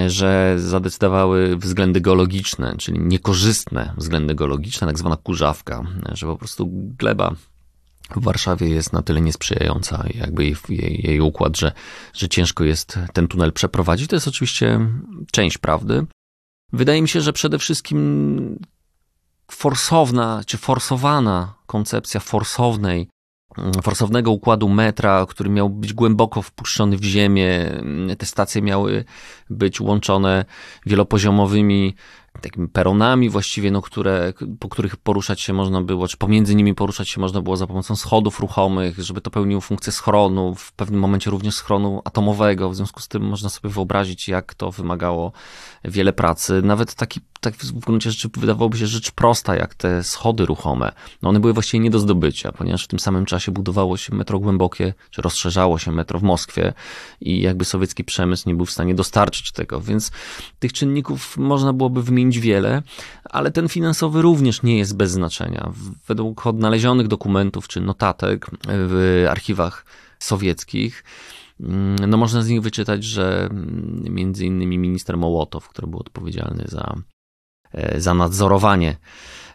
[0.07, 7.35] że zadecydowały względy geologiczne, czyli niekorzystne względy geologiczne, tak zwana kurzawka, że po prostu gleba
[8.17, 11.73] w Warszawie jest na tyle niesprzyjająca, jakby jej, jej, jej układ, że,
[12.15, 14.11] że ciężko jest ten tunel przeprowadzić.
[14.11, 14.81] To jest oczywiście
[15.33, 16.07] część prawdy.
[16.73, 18.59] Wydaje mi się, że przede wszystkim
[19.51, 23.09] forsowna czy forsowana koncepcja forsownej,
[23.59, 27.83] mm, forsownego układu metra, który miał być głęboko wpuszczony w ziemię.
[28.19, 29.05] Te stacje miały
[29.51, 30.45] być łączone
[30.87, 31.95] wielopoziomowymi
[32.41, 37.09] takimi peronami właściwie, no, które, po których poruszać się można było, czy pomiędzy nimi poruszać
[37.09, 41.31] się można było za pomocą schodów ruchomych, żeby to pełniło funkcję schronu, w pewnym momencie
[41.31, 45.33] również schronu atomowego, w związku z tym można sobie wyobrazić, jak to wymagało
[45.85, 46.63] wiele pracy.
[46.63, 50.93] Nawet taki, tak w gruncie rzeczy wydawałoby się rzecz prosta, jak te schody ruchome.
[51.23, 54.39] No one były właściwie nie do zdobycia, ponieważ w tym samym czasie budowało się metro
[54.39, 56.73] głębokie, czy rozszerzało się metro w Moskwie
[57.21, 60.11] i jakby sowiecki przemysł nie był w stanie dostarczyć tego, więc
[60.59, 62.83] tych czynników można byłoby wymienić wiele,
[63.25, 65.73] ale ten finansowy również nie jest bez znaczenia.
[66.07, 69.85] Według odnalezionych dokumentów czy notatek w archiwach
[70.19, 71.05] sowieckich,
[71.61, 76.65] mm, no można z nich wyczytać, że mm, między innymi minister Mołotow, który był odpowiedzialny
[76.69, 76.97] za,
[77.97, 78.97] za nadzorowanie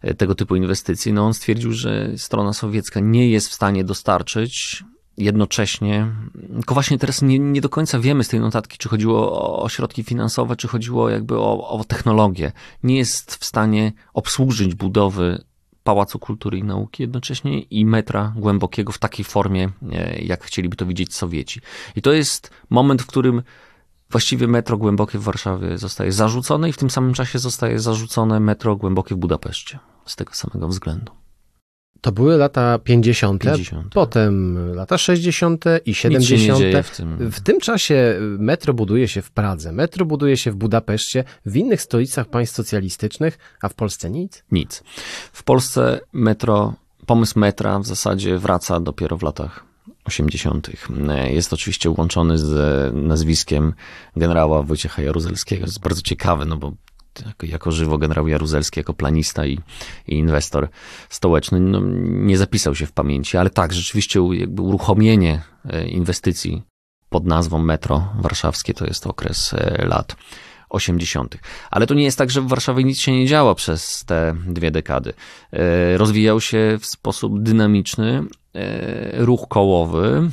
[0.02, 4.84] e, tego typu inwestycji, no on stwierdził, że strona sowiecka nie jest w stanie dostarczyć
[5.18, 6.08] jednocześnie,
[6.54, 9.70] tylko właśnie teraz nie, nie do końca wiemy z tej notatki, czy chodziło o, o
[9.70, 12.52] środki finansowe, czy chodziło jakby o, o technologię.
[12.84, 15.44] Nie jest w stanie obsłużyć budowy
[15.84, 20.86] Pałacu Kultury i Nauki jednocześnie i metra głębokiego w takiej formie, e, jak chcieliby to
[20.86, 21.62] widzieć Sowieci.
[21.96, 23.44] I to jest moment, w którym
[24.10, 28.76] właściwie metro głębokie w Warszawie zostaje zarzucone i w tym samym czasie zostaje zarzucone metro
[28.76, 29.80] głębokie w Budapeszcie.
[30.06, 31.12] Z tego samego względu.
[32.02, 33.94] To były lata 50., 50.
[33.94, 35.66] potem lata 60.
[35.86, 36.60] i 70.
[36.84, 37.32] W tym.
[37.32, 41.82] w tym czasie metro buduje się w Pradze, metro buduje się w Budapeszcie, w innych
[41.82, 44.44] stolicach państw socjalistycznych, a w Polsce nic?
[44.52, 44.84] Nic.
[45.34, 46.74] W Polsce metro,
[47.06, 49.67] pomysł metra w zasadzie wraca dopiero w latach
[50.08, 50.70] 80.
[51.30, 53.74] Jest oczywiście łączony z nazwiskiem
[54.16, 55.66] generała Wojciecha Jaruzelskiego.
[55.66, 56.74] Jest bardzo ciekawe, no bo
[57.26, 59.60] jako, jako żywo generał Jaruzelski, jako planista i,
[60.08, 60.70] i inwestor
[61.10, 66.64] stołeczny, no, nie zapisał się w pamięci, ale tak, rzeczywiście jakby uruchomienie e, inwestycji
[67.10, 70.16] pod nazwą Metro Warszawskie to jest okres e, lat
[70.70, 71.38] 80.
[71.72, 74.72] Ale to nie jest tak, że w Warszawie nic się nie działa przez te dwie
[74.72, 75.14] dekady.
[75.54, 78.24] E, rozwijał się w sposób dynamiczny
[79.14, 80.30] ruch kołowy,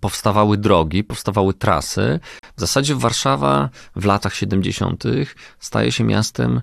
[0.00, 2.20] powstawały drogi, powstawały trasy.
[2.56, 5.04] W zasadzie Warszawa w latach 70.
[5.58, 6.62] staje się miastem,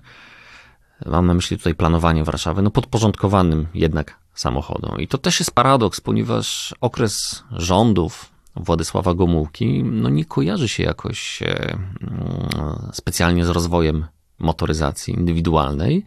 [1.06, 5.00] mam na myśli tutaj planowanie Warszawy, no podporządkowanym jednak samochodom.
[5.00, 11.42] I to też jest paradoks, ponieważ okres rządów Władysława Gomułki no nie kojarzy się jakoś
[11.42, 14.06] e, mm, specjalnie z rozwojem
[14.38, 16.04] motoryzacji indywidualnej,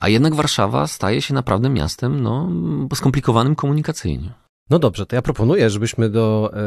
[0.00, 2.48] a jednak Warszawa staje się naprawdę miastem no,
[2.94, 4.45] skomplikowanym komunikacyjnie.
[4.70, 6.58] No dobrze, to ja proponuję, żebyśmy do e,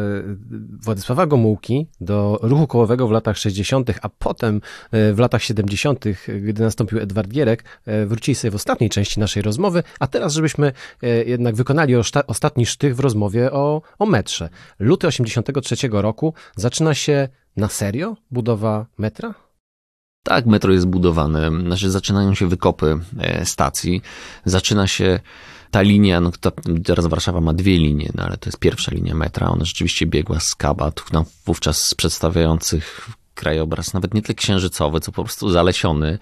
[0.82, 6.06] Władysława Gomułki, do ruchu kołowego w latach 60., a potem e, w latach 70.,
[6.42, 10.72] gdy nastąpił Edward Gierek, e, wrócili sobie w ostatniej części naszej rozmowy, a teraz, żebyśmy
[11.26, 14.50] jednak wykonali osta ostatni sztych w rozmowie o, o metrze.
[14.80, 19.34] Luty 83 roku zaczyna się na serio budowa metra?
[20.24, 23.00] Tak, metro jest budowane, znaczy zaczynają się wykopy
[23.44, 24.02] stacji,
[24.46, 25.20] zaczyna się
[25.72, 26.52] ta linia, no to,
[26.84, 30.40] teraz Warszawa ma dwie linie, no ale to jest pierwsza linia metra, ona rzeczywiście biegła
[30.40, 36.20] z Kabat, no, wówczas przedstawiających krajobraz nawet nie tyle księżycowy, co po prostu zalesiony.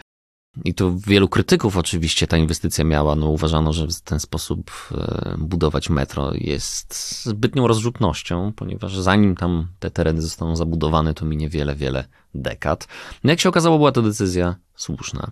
[0.65, 3.15] I tu wielu krytyków oczywiście ta inwestycja miała.
[3.15, 9.67] No, uważano, że w ten sposób e, budować metro jest zbytnią rozrzutnością, ponieważ zanim tam
[9.79, 12.05] te tereny zostaną zabudowane, to minie wiele, wiele
[12.35, 12.87] dekad.
[13.23, 15.27] No jak się okazało, była to decyzja słuszna.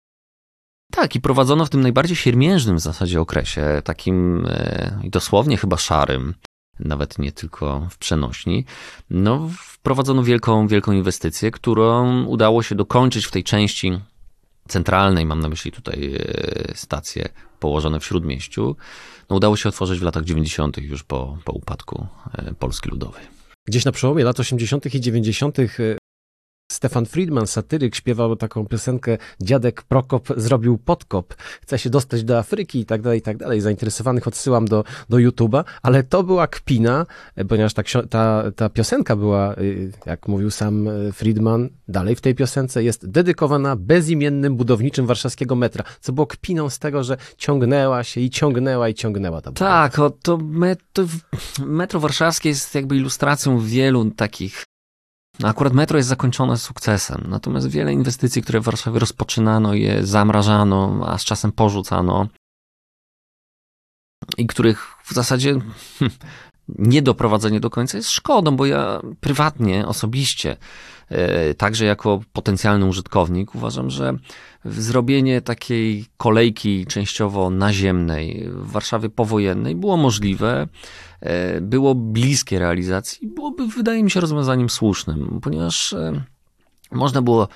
[0.91, 5.77] Tak, i prowadzono w tym najbardziej siermiężnym w zasadzie okresie, takim e, i dosłownie chyba
[5.77, 6.33] szarym,
[6.79, 8.65] nawet nie tylko w przenośni,
[9.09, 13.99] no, wprowadzono wielką, wielką inwestycję, którą udało się dokończyć w tej części
[14.67, 18.75] centralnej, mam na myśli tutaj e, stacje położone w śródmieściu,
[19.29, 20.77] no, udało się otworzyć w latach 90.
[20.77, 23.23] już po, po upadku e, Polski Ludowej.
[23.67, 24.95] Gdzieś na przełomie lat 80.
[24.95, 25.57] i 90.
[26.75, 32.79] Stefan Friedman, satyryk, śpiewał taką piosenkę Dziadek Prokop zrobił podkop, chce się dostać do Afryki
[32.79, 33.61] i tak dalej, i tak dalej.
[33.61, 37.05] Zainteresowanych odsyłam do, do YouTube'a, ale to była kpina,
[37.49, 42.35] ponieważ ta, ta, ta piosenka była, y, jak mówił sam y, Friedman, dalej w tej
[42.35, 48.21] piosence jest dedykowana bezimiennym budowniczym warszawskiego metra, co było kpiną z tego, że ciągnęła się
[48.21, 49.51] i ciągnęła i ciągnęła ta.
[49.51, 51.05] Tak, o, to metro,
[51.65, 54.65] metro warszawskie jest jakby ilustracją wielu takich
[55.43, 61.17] akurat metro jest zakończone sukcesem, natomiast wiele inwestycji, które w Warszawie rozpoczynano, je zamrażano, a
[61.17, 62.27] z czasem porzucano
[64.37, 65.59] i których w zasadzie
[65.99, 66.17] hmm,
[66.69, 70.57] niedoprowadzenie do końca jest szkodą, bo ja prywatnie, osobiście,
[71.09, 74.17] e, także jako potencjalny użytkownik, uważam, że
[74.65, 80.67] zrobienie takiej kolejki częściowo naziemnej w Warszawie powojennej było możliwe,
[81.21, 86.23] e, było bliskie realizacji, byłoby, wydaje mi się, rozwiązaniem słusznym, ponieważ e,
[86.91, 87.47] można było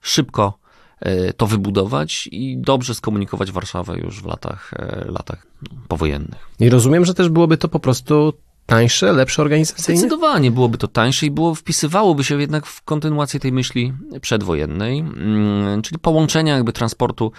[0.00, 0.58] szybko
[1.00, 4.70] e, to wybudować i dobrze skomunikować Warszawę już w latach,
[5.06, 5.46] latach
[5.88, 6.50] powojennych.
[6.60, 8.32] I rozumiem, że też byłoby to po prostu
[8.66, 9.98] tańsze, lepsze organizacyjnie?
[9.98, 15.82] Zdecydowanie byłoby to tańsze i było, wpisywałoby się jednak w kontynuację tej myśli przedwojennej, mm,
[15.82, 17.32] czyli połączenia jakby transportu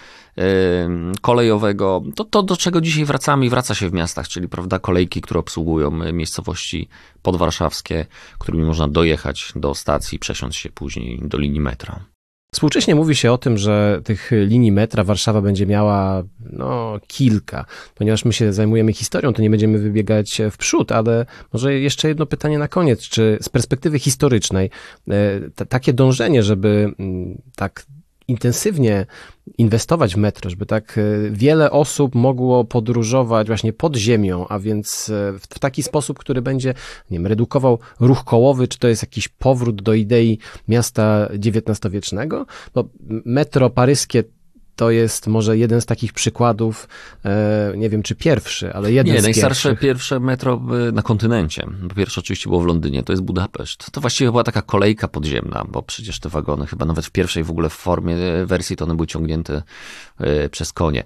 [1.20, 5.20] kolejowego, to, to do czego dzisiaj wracamy i wraca się w miastach, czyli prawda, kolejki,
[5.20, 6.88] które obsługują miejscowości
[7.22, 8.06] podwarszawskie,
[8.38, 12.00] którymi można dojechać do stacji przesiąść się później do linii metra.
[12.52, 17.64] Współcześnie mówi się o tym, że tych linii metra Warszawa będzie miała no, kilka.
[17.94, 22.26] Ponieważ my się zajmujemy historią, to nie będziemy wybiegać w przód, ale może jeszcze jedno
[22.26, 23.00] pytanie na koniec.
[23.00, 24.70] Czy z perspektywy historycznej
[25.08, 27.86] e, takie dążenie, żeby mm, tak
[28.28, 29.06] intensywnie
[29.58, 35.10] inwestować w metro, żeby tak e, wiele osób mogło podróżować właśnie pod ziemią, a więc
[35.10, 36.74] e, w taki sposób, który będzie
[37.10, 40.38] nie wiem, redukował ruch kołowy, czy to jest jakiś powrót do idei
[40.68, 42.46] miasta XIX-wiecznego?
[42.74, 42.84] Bo
[43.24, 44.24] metro paryskie
[44.78, 46.88] to jest może jeden z takich przykładów,
[47.24, 49.88] e, nie wiem czy pierwszy, ale jeden nie, z najstarsze pierwszych.
[49.88, 50.60] pierwsze metro
[50.92, 51.66] na kontynencie.
[51.88, 53.90] Po pierwsze oczywiście było w Londynie, to jest Budapeszt.
[53.92, 57.50] To właściwie była taka kolejka podziemna, bo przecież te wagony chyba nawet w pierwszej w
[57.50, 59.62] ogóle w formie e, wersji to one były ciągnięte
[60.18, 61.04] e, przez konie.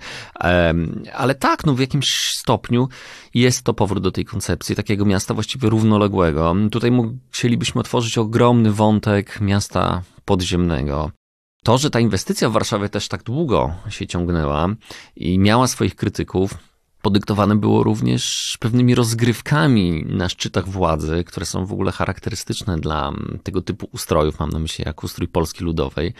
[1.14, 2.88] Ale tak, no w jakimś stopniu
[3.34, 6.54] jest to powrót do tej koncepcji takiego miasta właściwie równoległego.
[6.70, 11.10] Tutaj musielibyśmy otworzyć ogromny wątek miasta podziemnego.
[11.64, 14.68] To, że ta inwestycja w Warszawie też tak długo się ciągnęła
[15.16, 16.54] i miała swoich krytyków,
[17.02, 23.62] podyktowane było również pewnymi rozgrywkami na szczytach władzy, które są w ogóle charakterystyczne dla tego
[23.62, 26.14] typu ustrojów, mam na myśli jak ustrój Polski Ludowej,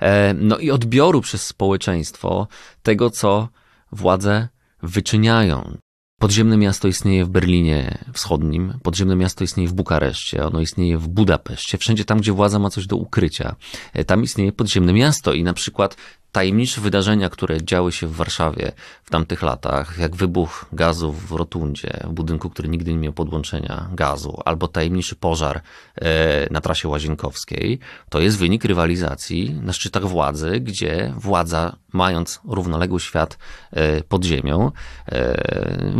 [0.00, 2.48] e, no i odbioru przez społeczeństwo
[2.82, 3.48] tego, co
[3.92, 4.48] władze
[4.82, 5.76] wyczyniają.
[6.18, 11.78] Podziemne miasto istnieje w Berlinie Wschodnim, podziemne miasto istnieje w Bukareszcie, ono istnieje w Budapeszcie,
[11.78, 13.56] wszędzie tam, gdzie władza ma coś do ukrycia.
[13.92, 15.96] E, tam istnieje podziemne miasto i na przykład
[16.36, 18.72] tajemnicze wydarzenia, które działy się w Warszawie
[19.04, 23.88] w tamtych latach, jak wybuch gazu w rotundzie, w budynku, który nigdy nie miał podłączenia
[23.92, 25.60] gazu, albo tajemniczy pożar
[25.94, 27.78] e, na trasie łazienkowskiej,
[28.10, 33.38] to jest wynik rywalizacji na szczytach władzy, gdzie władza, mając równoległy świat
[33.70, 34.72] e, pod ziemią,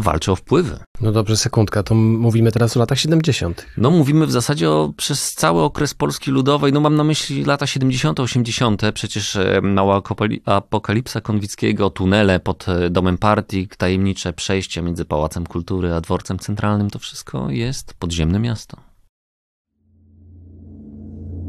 [0.06, 0.78] walczy o wpływy.
[1.00, 3.66] No dobrze, sekundka, to mówimy teraz o latach 70.
[3.76, 7.66] No mówimy w zasadzie o, przez cały okres Polski Ludowej, no mam na myśli lata
[7.66, 10.02] 70., 80., przecież mała
[10.44, 16.90] apokalipsa Konwickiego, tunele pod e, domem partii, tajemnicze przejście między Pałacem Kultury a dworcem centralnym,
[16.90, 18.76] to wszystko jest podziemne miasto.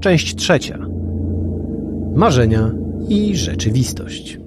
[0.01, 0.79] Część trzecia.
[2.15, 2.71] Marzenia
[3.09, 4.46] i rzeczywistość.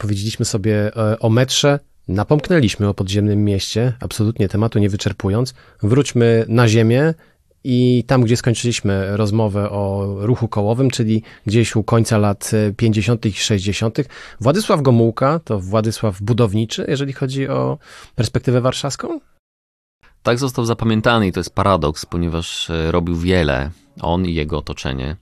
[0.00, 5.54] Powiedzieliśmy sobie e, o metrze, napomknęliśmy o podziemnym mieście, absolutnie tematu nie wyczerpując.
[5.82, 7.14] Wróćmy na ziemię
[7.64, 13.26] i tam, gdzie skończyliśmy rozmowę o ruchu kołowym, czyli gdzieś u końca lat 50.
[13.26, 13.98] i 60.,
[14.40, 17.78] Władysław Gomułka to Władysław budowniczy, jeżeli chodzi o
[18.14, 19.20] perspektywę warszawską?
[20.22, 25.16] Tak został zapamiętany i to jest paradoks, ponieważ e, robił wiele, on i jego otoczenie,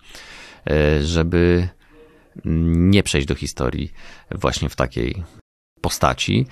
[0.70, 1.68] e, żeby
[2.44, 3.92] nie przejść do historii
[4.30, 5.24] właśnie w takiej
[5.80, 6.46] postaci.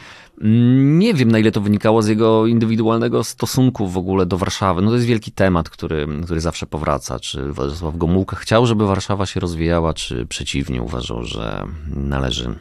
[0.98, 4.82] Nie wiem, na ile to wynikało z jego indywidualnego stosunku w ogóle do Warszawy.
[4.82, 7.20] No to jest wielki temat, który, który zawsze powraca.
[7.20, 12.58] Czy Władysław Gomułka chciał, żeby Warszawa się rozwijała, czy przeciwnie, uważał, że należy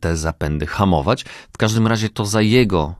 [0.00, 1.24] te zapędy hamować.
[1.52, 2.94] W każdym razie to za jego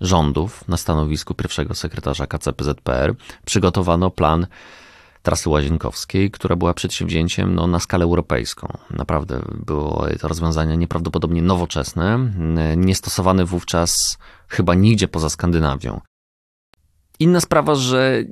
[0.00, 4.46] rządów na stanowisku pierwszego sekretarza KCPZPR przygotowano plan
[5.22, 8.78] trasy łazienkowskiej, która była przedsięwzięciem no, na skalę europejską.
[8.90, 12.18] Naprawdę było to rozwiązanie nieprawdopodobnie nowoczesne,
[12.76, 16.00] niestosowane wówczas chyba nigdzie poza Skandynawią.
[17.18, 18.24] Inna sprawa, że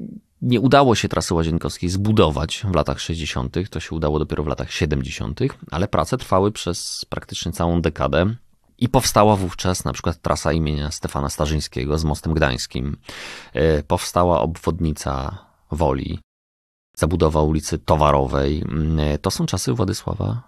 [0.42, 4.72] nie udało się trasy łazienkowskiej zbudować w latach 60., to się udało dopiero w latach
[4.72, 8.34] 70., ale prace trwały przez praktycznie całą dekadę.
[8.78, 12.96] I powstała wówczas na przykład trasa imienia Stefana Starzyńskiego z Mostem Gdańskim.
[13.52, 15.38] E, powstała obwodnica
[15.70, 16.18] Woli
[17.00, 18.62] zabudowa ulicy Towarowej.
[18.68, 20.42] Mm, to są czasy Władysława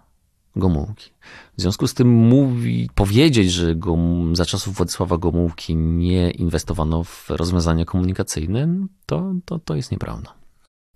[0.55, 1.11] Gomułki.
[1.57, 7.29] W związku z tym mówi, powiedzieć, że Gom, za czasów Władysława Gomułki nie inwestowano w
[7.29, 8.67] rozwiązania komunikacyjne,
[9.05, 10.42] to, to, to jest nieprawda.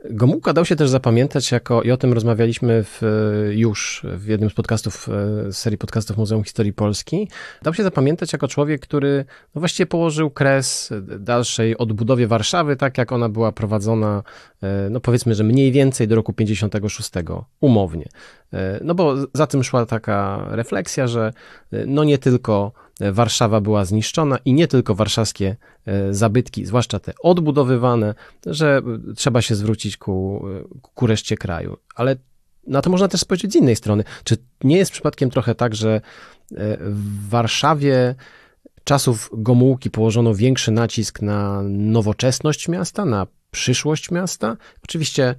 [0.09, 3.01] Gomułka dał się też zapamiętać jako, i o tym rozmawialiśmy w,
[3.51, 5.09] już w jednym z podcastów,
[5.47, 7.27] e, serii podcastów Muzeum Historii Polski,
[7.61, 10.89] dał się zapamiętać jako człowiek, który no właściwie położył kres
[11.19, 14.23] dalszej odbudowie Warszawy, tak jak ona była prowadzona,
[14.63, 17.11] e, no powiedzmy, że mniej więcej do roku 56,
[17.59, 18.05] umownie.
[18.81, 21.33] no bo za tym szła taka refleksja, że
[21.87, 25.55] no nie tylko Warszawa była zniszczona i nie tylko warszawskie
[26.11, 28.81] zabytki, zwłaszcza te odbudowywane, że
[29.15, 30.45] trzeba się zwrócić ku,
[30.81, 31.77] ku reszcie kraju.
[31.95, 32.15] Ale
[32.67, 34.03] na to można też spojrzeć z innej strony.
[34.23, 36.01] Czy nie jest przypadkiem trochę tak, że
[36.79, 38.15] w Warszawie
[38.83, 44.57] czasów Gomułki położono większy nacisk na nowoczesność miasta, na przyszłość miasta.
[44.83, 45.35] Oczywiście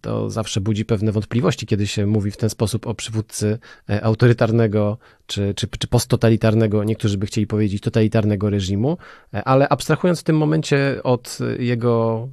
[0.00, 3.58] to zawsze budzi pewne wątpliwości, kiedy się mówi w ten sposób o przywódcy
[3.90, 8.98] e, autorytarnego czy, czy, czy posttotalitarnego, niektórzy by chcieli powiedzieć totalitarnego reżimu,
[9.34, 12.28] e, ale abstrahując w tym momencie od jego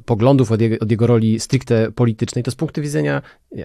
[0.00, 3.22] e, poglądów, od jego, od jego roli stricte politycznej, to z punktu widzenia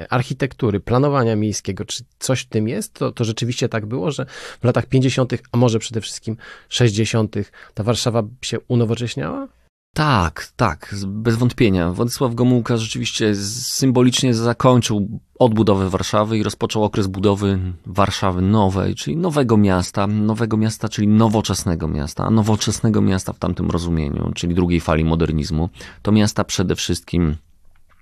[0.09, 4.25] architektury, planowania miejskiego, czy coś w tym jest, to, to rzeczywiście tak było, że
[4.61, 6.37] w latach 50., a może przede wszystkim
[6.69, 7.35] 60.,
[7.73, 9.47] ta Warszawa się unowocześniała?
[9.93, 11.91] Tak, tak, bez wątpienia.
[11.91, 19.57] Władysław Gomułka rzeczywiście symbolicznie zakończył odbudowę Warszawy i rozpoczął okres budowy Warszawy nowej, czyli nowego
[19.57, 25.03] miasta, nowego miasta, czyli nowoczesnego miasta, a nowoczesnego miasta w tamtym rozumieniu, czyli drugiej fali
[25.03, 25.69] modernizmu,
[26.01, 27.35] to miasta przede wszystkim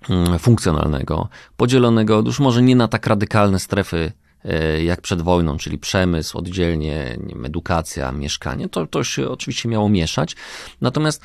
[0.09, 4.11] mm, funkcjonalnego, podzielonego już może nie na tak radykalne strefy
[4.45, 10.35] e, jak przed wojną, czyli przemysł, oddzielnie, edukacja, mieszkanie, to, to się oczywiście miało mieszać.
[10.81, 11.21] Natomiast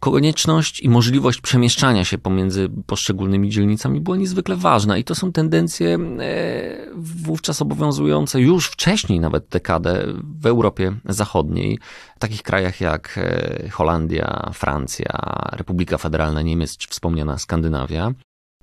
[0.00, 5.98] konieczność i możliwość przemieszczania się pomiędzy poszczególnymi dzielnicami była niezwykle ważna i to są tendencje
[6.20, 10.06] e, wówczas obowiązujące już wcześniej, nawet dekadę
[10.40, 11.78] w Europie Zachodniej,
[12.16, 15.08] w takich krajach jak e, Holandia, Francja,
[15.52, 18.12] Republika Federalna Niemiec czy wspomniana Skandynawia.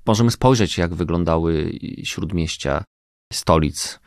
[0.06, 2.84] Możemy spojrzeć, jak wyglądały śródmieścia
[3.32, 4.00] stolic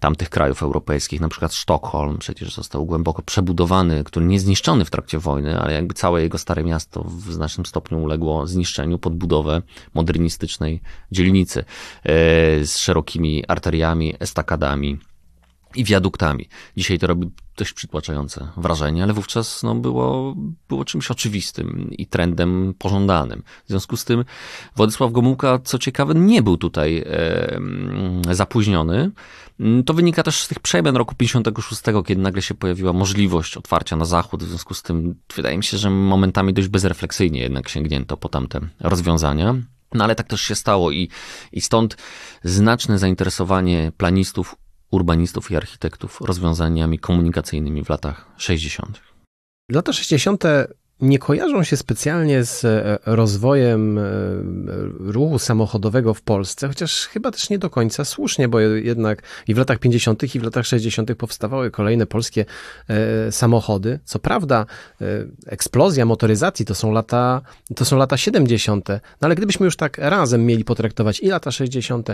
[0.00, 5.18] tamtych krajów europejskich, na przykład Sztokholm przecież został głęboko przebudowany, który nie zniszczony w trakcie
[5.18, 9.62] wojny, ale jakby całe jego stare miasto w znacznym stopniu uległo zniszczeniu pod budowę
[9.94, 10.80] modernistycznej
[11.12, 11.64] dzielnicy e,
[12.64, 14.98] z szerokimi arteriami, estakadami
[15.76, 16.48] i wiaduktami.
[16.76, 20.34] Dzisiaj to robi dość przytłaczające wrażenie, ale wówczas no, było,
[20.68, 23.42] było czymś oczywistym i trendem pożądanym.
[23.64, 24.24] W związku z tym
[24.76, 29.10] Władysław Gomułka, co ciekawe, nie był tutaj e, zapóźniony.
[29.86, 34.04] To wynika też z tych przemian roku 56, kiedy nagle się pojawiła możliwość otwarcia na
[34.04, 34.44] zachód.
[34.44, 38.60] W związku z tym wydaje mi się, że momentami dość bezrefleksyjnie jednak sięgnięto po tamte
[38.80, 39.54] rozwiązania.
[39.94, 41.08] No ale tak też się stało i,
[41.52, 41.96] i stąd
[42.44, 44.56] znaczne zainteresowanie planistów
[44.90, 49.00] urbanistów i architektów rozwiązaniami komunikacyjnymi w latach 60.
[49.70, 50.44] Lata 60
[51.00, 54.02] nie kojarzą się specjalnie z e, rozwojem e,
[54.98, 59.58] ruchu samochodowego w Polsce, chociaż chyba też nie do końca słusznie, bo jednak i w
[59.58, 60.34] latach 50.
[60.34, 61.14] i w latach 60.
[61.14, 62.44] powstawały kolejne polskie
[62.88, 63.98] e, samochody.
[64.04, 64.66] Co prawda,
[65.46, 67.40] eksplozja motoryzacji to są lata,
[67.76, 72.08] to są lata 70., no ale gdybyśmy już tak razem mieli potraktować i lata 60.,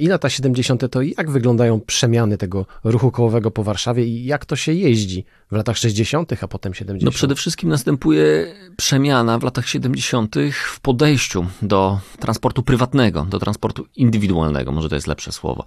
[0.00, 4.56] i lata 70., to jak wyglądają przemiany tego ruchu kołowego po Warszawie i jak to
[4.56, 7.04] się jeździ w latach 60., a potem 70.
[7.04, 10.34] No przede wszystkim następuje przemiana w latach 70.
[10.52, 15.64] w podejściu do transportu prywatnego, do transportu indywidualnego, może to jest lepsze słowo.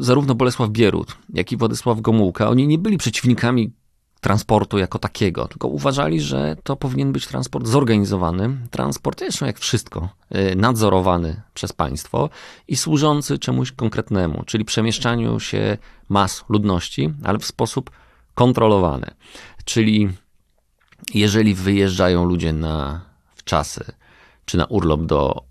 [0.00, 3.72] Zarówno, Bolesław Bierut, jak i Władysław Gomułka, oni nie byli przeciwnikami
[4.20, 10.08] transportu jako takiego, tylko uważali, że to powinien być transport zorganizowany, transport zresztą jak wszystko,
[10.52, 12.30] y, nadzorowany przez państwo
[12.68, 17.90] i służący czemuś konkretnemu, czyli przemieszczaniu się mas ludności, ale w sposób
[18.36, 19.14] kontrolowane.
[19.64, 20.08] Czyli
[21.14, 23.00] jeżeli wyjeżdżają ludzie na
[23.34, 23.84] wczasy
[24.44, 25.42] czy na urlop do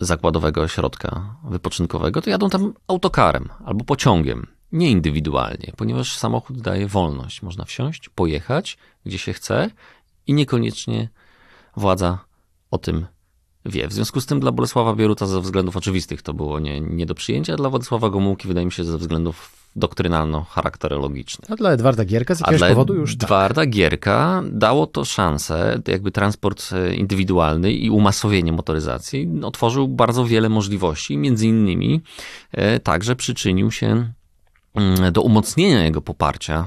[0.00, 7.42] zakładowego ośrodka wypoczynkowego, to jadą tam autokarem albo pociągiem, nie indywidualnie, ponieważ samochód daje wolność.
[7.42, 9.70] Można wsiąść, pojechać gdzie się chce
[10.26, 11.08] i niekoniecznie
[11.76, 12.18] władza
[12.70, 13.06] o tym
[13.64, 13.88] wie.
[13.88, 17.14] W związku z tym dla Bolesława Bieruta ze względów oczywistych to było nie, nie do
[17.14, 21.44] przyjęcia, dla Władysława Gomułki wydaje mi się ze względów doktrynalno-charakterologiczny.
[21.48, 23.22] A dla Edwarda Gierka z jakiegoś powodu już tak.
[23.22, 30.48] Edwarda Gierka dało to szansę, jakby transport e, indywidualny i umasowienie motoryzacji otworzył bardzo wiele
[30.48, 32.00] możliwości, między innymi
[32.52, 34.12] e, także przyczynił się
[34.74, 36.66] mm, do umocnienia jego poparcia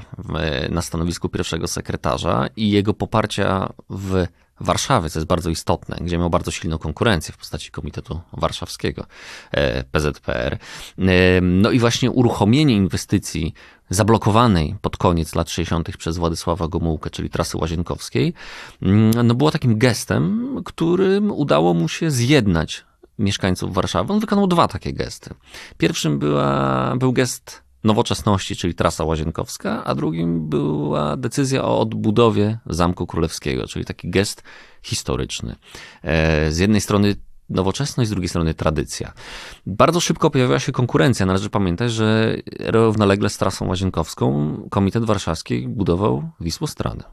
[0.70, 4.26] na stanowisku pierwszego sekretarza i jego poparcia w
[4.64, 9.06] Warszawy, co jest bardzo istotne, gdzie miał bardzo silną konkurencję w postaci Komitetu Warszawskiego
[9.52, 10.58] e, PZPR.
[10.98, 13.54] E, no i właśnie uruchomienie inwestycji
[13.90, 15.98] zablokowanej pod koniec lat 60.
[15.98, 18.34] przez Władysława Gomułkę, czyli trasy łazienkowskiej,
[18.82, 22.86] mm, no było takim gestem, którym udało mu się zjednać
[23.20, 24.14] mieszkańców Warszawy.
[24.14, 25.34] On wykonał dwa takie gesty.
[25.78, 33.08] Pierwszym była, był gest nowoczesności, czyli trasa łazienkowska, a drugim była decyzja o odbudowie Zamku
[33.08, 34.44] Królewskiego, czyli taki gest
[34.84, 35.56] historyczny.
[36.04, 37.16] E, z jednej strony
[37.50, 39.14] nowoczesność, z drugiej strony tradycja.
[39.66, 41.26] Bardzo szybko pojawiła się konkurencja.
[41.26, 47.04] Należy pamiętać, że równolegle z trasą łazienkowską Komitet Warszawski budował Wisłostradę.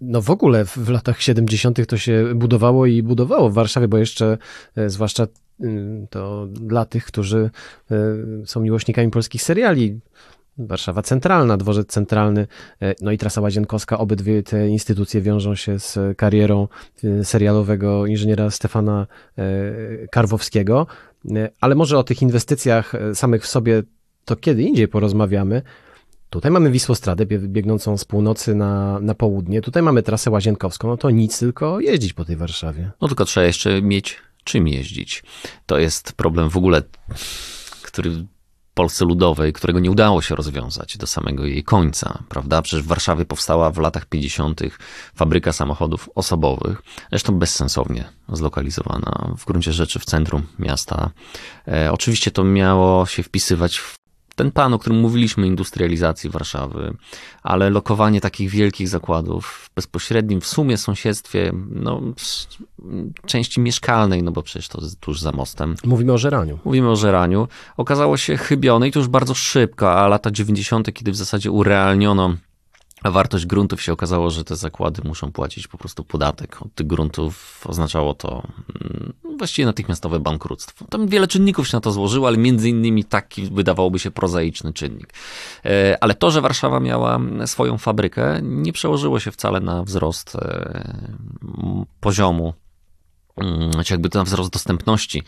[0.00, 1.86] No w ogóle w, latach 70.
[1.86, 4.38] to się budowało i budowało w Warszawie, bo jeszcze
[4.76, 5.26] e, zwłaszcza
[6.10, 7.50] to dla tych, którzy
[7.90, 7.96] e,
[8.46, 10.00] są miłośnikami polskich seriali.
[10.58, 12.46] Warszawa Centralna, Dworzec Centralny,
[12.82, 13.98] e, no i Trasa Łazienkowska.
[13.98, 16.68] Obydwie te instytucje wiążą się z karierą
[17.22, 19.06] serialowego inżyniera Stefana
[20.10, 20.86] Karwowskiego.
[21.60, 23.82] Ale może o tych inwestycjach samych w sobie
[24.24, 25.62] to kiedy indziej porozmawiamy.
[26.30, 29.62] Tutaj mamy Wisłostradę biegnącą z północy na, na południe.
[29.62, 30.88] Tutaj mamy trasę łazienkowską.
[30.88, 32.90] No to nic, tylko jeździć po tej Warszawie.
[33.00, 35.22] No tylko trzeba jeszcze mieć czym jeździć.
[35.66, 36.82] To jest problem w ogóle,
[37.82, 38.26] który w
[38.74, 42.62] Polsce Ludowej, którego nie udało się rozwiązać do samego jej końca, prawda?
[42.62, 44.60] Przecież w Warszawie powstała w latach 50.
[45.14, 51.10] fabryka samochodów osobowych, zresztą bezsensownie zlokalizowana w gruncie rzeczy w centrum miasta.
[51.68, 53.99] E, oczywiście to miało się wpisywać w
[54.40, 56.94] ten plan, o którym mówiliśmy, industrializacji Warszawy,
[57.42, 62.00] ale lokowanie takich wielkich zakładów w bezpośrednim w sumie sąsiedztwie no,
[63.26, 65.74] części mieszkalnej, no bo przecież to jest tuż za mostem.
[65.84, 66.58] Mówimy o żeraniu.
[66.64, 67.48] Mówimy o żeraniu.
[67.76, 72.36] Okazało się chybione i to już bardzo szybko, a lata 90., kiedy w zasadzie urealniono
[73.02, 76.86] a wartość gruntów się okazało, że te zakłady muszą płacić po prostu podatek od tych
[76.86, 77.64] gruntów.
[77.66, 78.42] Oznaczało to
[78.82, 80.84] mm, właściwie natychmiastowe bankructwo.
[80.84, 85.14] Tam wiele czynników się na to złożyło, ale między innymi taki wydawałoby się prozaiczny czynnik.
[85.64, 90.98] E, ale to, że Warszawa miała swoją fabrykę, nie przełożyło się wcale na wzrost e,
[92.00, 92.54] poziomu
[93.84, 95.22] czy jakby ten wzrost dostępności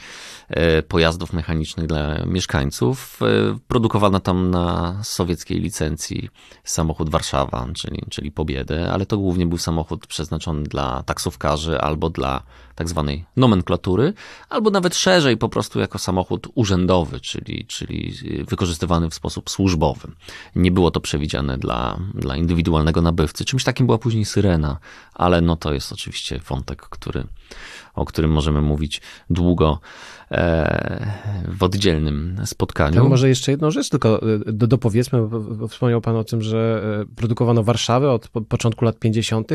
[0.48, 3.20] e, pojazdów mechanicznych dla mieszkańców.
[3.22, 6.28] E, produkowano tam na sowieckiej licencji
[6.64, 12.42] samochód Warszawa, czyli, czyli Pobiedy, ale to głównie był samochód przeznaczony dla taksówkarzy albo dla
[12.74, 14.12] tak zwanej nomenklatury,
[14.48, 18.14] albo nawet szerzej po prostu jako samochód urzędowy, czyli, czyli
[18.48, 20.08] wykorzystywany w sposób służbowy.
[20.56, 23.44] Nie było to przewidziane dla, dla indywidualnego nabywcy.
[23.44, 24.78] Czymś takim była później Syrena,
[25.14, 27.26] ale no to jest oczywiście wątek, który
[27.94, 29.00] o którym możemy mówić
[29.30, 29.80] długo
[31.48, 32.94] w oddzielnym spotkaniu.
[32.94, 36.82] To może jeszcze jedną rzecz tylko e, do, dopowiedzmy, bo wspomniał Pan o tym, że
[37.02, 39.52] e, produkowano Warszawę od początku lat 50.,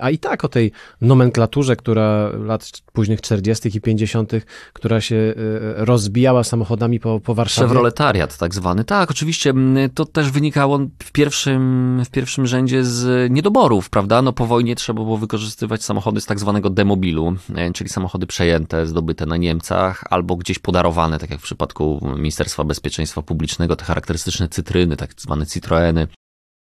[0.00, 3.76] a i tak o tej nomenklaturze, która lat późnych 40.
[3.78, 4.32] i 50.,
[4.72, 5.34] która się
[5.76, 7.68] rozbijała samochodami po, po Warszawie.
[7.68, 8.84] Chevroletariat tak zwany.
[8.84, 9.54] Tak, oczywiście
[9.94, 14.22] to też wynikało w pierwszym, w pierwszym rzędzie z niedoborów, prawda?
[14.22, 17.36] No po wojnie trzeba było wykorzystywać samochody z tak zwanego demobilu,
[17.74, 23.22] czyli samochody przejęte, zdobyte na Niemcach, albo gdzieś podarowane, tak jak w przypadku Ministerstwa Bezpieczeństwa
[23.22, 26.08] Publicznego, te charakterystyczne cytryny, tak zwane Citroeny,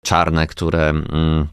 [0.05, 1.47] czarne, które mm,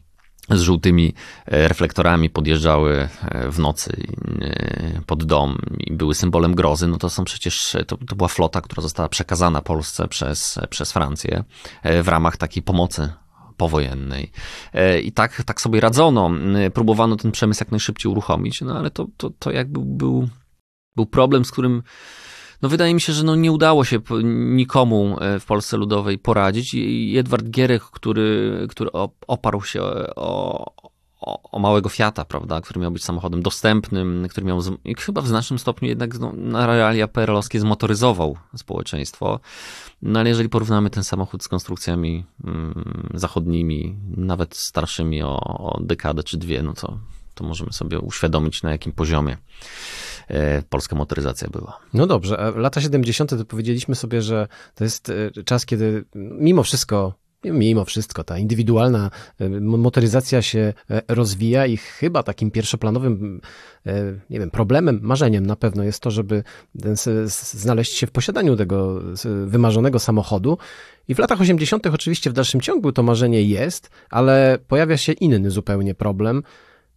[0.50, 1.14] z żółtymi
[1.46, 3.96] e, reflektorami podjeżdżały e, w nocy
[4.40, 8.60] e, pod dom i były symbolem grozy, no to są przecież, to, to była flota,
[8.60, 11.44] która została przekazana Polsce przez, przez Francję
[12.02, 13.12] w ramach takiej pomocy
[13.56, 14.32] powojennej.
[15.02, 16.30] I tak, tak sobie radzono.
[16.74, 20.28] Próbowano ten przemysł jak najszybciej uruchomić, no ale to, to, to jakby był,
[20.98, 21.82] był problem, z którym
[22.62, 26.74] no wydaje mi się, że no nie udało się nikomu e, w Polsce Ludowej poradzić
[26.74, 28.90] i Edward Gierek, który, który
[29.26, 30.72] oparł się o,
[31.20, 34.60] o, o, małego Fiata, prawda, który miał być samochodem dostępnym, który miał
[34.98, 39.40] chyba w znacznym stopniu jednak no, na realia PRL-owskie zmotoryzował społeczeństwo.
[40.02, 46.22] No ale jeżeli porównamy ten samochód z konstrukcjami mm, zachodnimi, nawet starszymi o, o dekadę
[46.22, 46.98] czy dwie, no to,
[47.34, 49.36] to możemy sobie uświadomić na jakim poziomie
[50.68, 51.78] polska motoryzacja była.
[51.94, 53.30] No dobrze, lata 70.
[53.30, 57.14] to powiedzieliśmy sobie, że to jest e, czas, kiedy mimo wszystko
[57.44, 59.10] Mimo wszystko ta indywidualna
[59.40, 63.40] e, motoryzacja się e, rozwija i chyba takim pierwszoplanowym,
[63.86, 63.92] e,
[64.30, 66.44] nie wiem, problemem, marzeniem na pewno jest to, żeby
[67.54, 69.00] znaleźć się w posiadaniu tego
[69.46, 70.58] wymarzonego samochodu.
[71.08, 71.86] I w latach 80.
[71.86, 76.42] oczywiście w dalszym ciągu to marzenie jest, ale pojawia się inny zupełnie problem,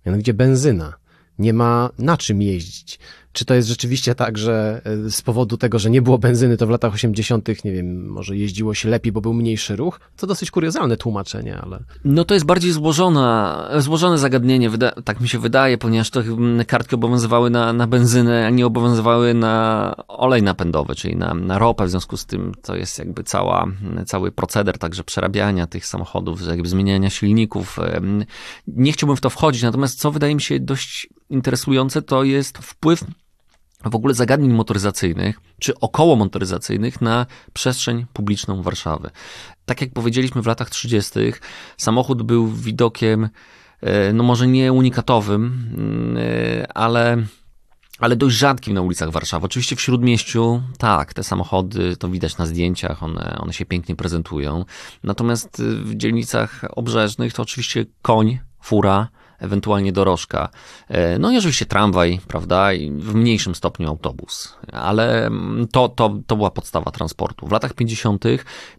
[0.06, 0.94] mianowicie benzyna.
[1.40, 3.00] Nie ma na czym jeździć.
[3.34, 6.68] Czy to jest rzeczywiście tak, że e, z powodu tego, że nie było benzyny, to
[6.68, 10.00] w latach 80., nie wiem, może jeździło się lepiej, bo był mniejszy ruch?
[10.18, 11.80] To dosyć kuriozalne tłumaczenie, ale.
[12.06, 14.70] No to jest bardziej złożone, złożone zagadnienie,
[15.06, 16.22] tak mi się wydaje, ponieważ to
[16.68, 21.86] kartki obowiązywały na, na benzynę, a nie obowiązywały na olej napędowy, czyli na, na ropę.
[21.86, 23.68] W związku z tym to jest jakby cała,
[24.06, 27.80] cały proceder także przerabiania tych samochodów, jakby zmieniania silników.
[28.68, 33.04] Nie chciałbym w to wchodzić, natomiast co wydaje mi się dość interesujące, to jest wpływ
[33.90, 39.10] w ogóle zagadnień motoryzacyjnych czy około motoryzacyjnych na przestrzeń publiczną Warszawy.
[39.66, 41.20] Tak jak powiedzieliśmy w latach 30.,
[41.78, 43.30] samochód był widokiem,
[43.82, 47.18] e, no może nie unikatowym, mm, e, ale
[48.00, 49.46] ale dość rzadkim na ulicach Warszawy.
[49.46, 54.66] Oczywiście w śródmieściu, tak, te samochody, to widać na zdjęciach, one, one się pięknie prezentują.
[55.04, 59.08] Natomiast w dzielnicach obrzeżnych to oczywiście koń, fura,
[59.42, 60.50] ewentualnie dorożka.
[60.88, 66.18] E, no i oczywiście tramwaj, prawda, i w mniejszym stopniu autobus, ale mm, to, to,
[66.28, 67.48] to była podstawa transportu.
[67.48, 68.26] W latach 50.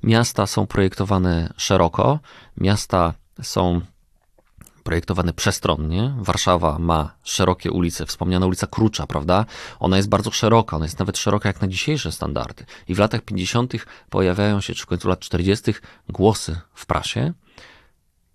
[0.03, 2.19] miasta są projektowane szeroko,
[2.57, 3.81] miasta są
[4.83, 6.15] projektowane przestronnie.
[6.19, 9.45] Warszawa ma szerokie ulice, wspomniana ulica Krucza, prawda?
[9.81, 12.65] Ona jest bardzo szeroka, ona jest nawet szeroka jak na dzisiejsze standardy.
[12.89, 13.73] I w latach 50.
[14.11, 15.75] pojawiają się, czy w końcu lat 40.
[16.09, 17.33] głosy w prasie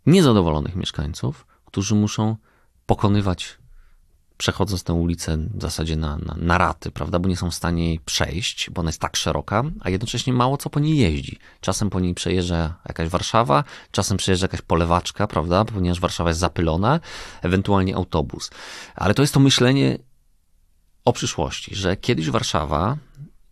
[0.06, 2.36] niezadowolonych mieszkańców, którzy muszą
[2.86, 3.58] pokonywać,
[4.38, 7.88] przechodząc tę ulicę w zasadzie na, na, na raty, prawda, bo nie są w stanie
[7.88, 11.40] jej przejść, bo ona jest tak szeroka, a jednocześnie mało co po niej jeździ.
[11.62, 17.00] Czasem po niej przejeżdża jakaś Warszawa, czasem przejeżdża jakaś polewaczka, prawda, ponieważ Warszawa jest zapylona,
[17.42, 18.50] ewentualnie autobus.
[18.96, 19.98] Ale to jest to myślenie
[21.06, 22.98] o przyszłości, że kiedyś Warszawa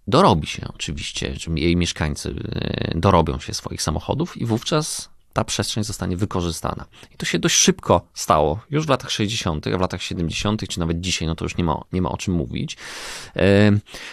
[0.07, 6.17] dorobi się oczywiście, jej mieszkańcy e, dorobią się swoich samochodów i wówczas ta przestrzeń zostanie
[6.17, 6.85] wykorzystana.
[7.13, 10.79] I to się dość szybko stało, już w latach 60., a w latach 70., czy
[10.79, 12.77] nawet dzisiaj, no to już nie ma, nie ma o czym mówić.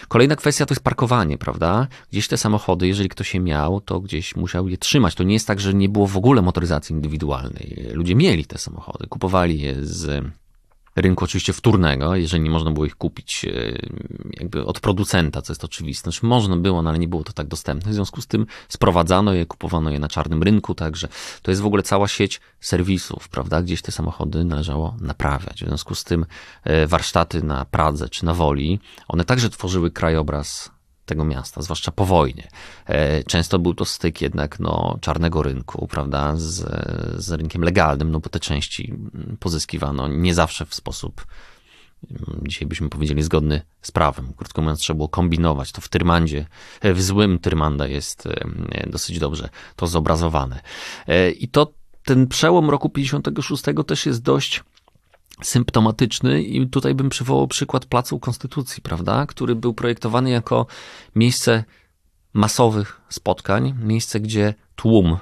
[0.07, 1.87] Kolejna kwestia to jest parkowanie, prawda?
[2.11, 5.15] Gdzieś te samochody, jeżeli ktoś je miał, to gdzieś musiał je trzymać.
[5.15, 7.87] To nie jest tak, że nie było w ogóle motoryzacji indywidualnej.
[7.93, 10.25] Ludzie mieli te samochody, kupowali je z
[10.95, 13.51] rynku oczywiście wtórnego, jeżeli nie można było ich kupić e,
[14.39, 16.11] jakby od producenta, co jest oczywiste.
[16.11, 17.91] Znaczy można było, no ale nie było to tak dostępne.
[17.91, 21.07] W związku z tym sprowadzano je, kupowano je na czarnym rynku, także
[21.41, 23.61] to jest w ogóle cała sieć serwisów, prawda?
[23.61, 25.63] Gdzieś te samochody należało naprawiać.
[25.63, 26.25] W związku z tym
[26.63, 30.72] e, warsztaty na Pradze czy na Woli, one także tworzyły krajobraz
[31.05, 32.47] tego miasta, zwłaszcza po wojnie.
[32.85, 36.65] E, często był to styk jednak no, czarnego rynku, prawda, z,
[37.23, 38.93] z rynkiem legalnym, no bo te części
[39.39, 41.25] pozyskiwano nie zawsze w sposób,
[42.11, 44.33] mm, dzisiaj byśmy powiedzieli, zgodny z prawem.
[44.37, 45.71] Krótko mówiąc, trzeba było kombinować.
[45.71, 46.45] To w Tyrmandzie,
[46.83, 50.61] w złym Tyrmanda jest e, dosyć dobrze to zobrazowane.
[51.07, 51.73] E, I to
[52.05, 54.63] ten przełom roku 56 też jest dość
[55.41, 60.65] symptomatyczny i tutaj bym przywołał przykład Placu Konstytucji, prawda, który był projektowany jako
[61.15, 61.63] miejsce
[62.33, 65.17] masowych spotkań, miejsce, gdzie tłum,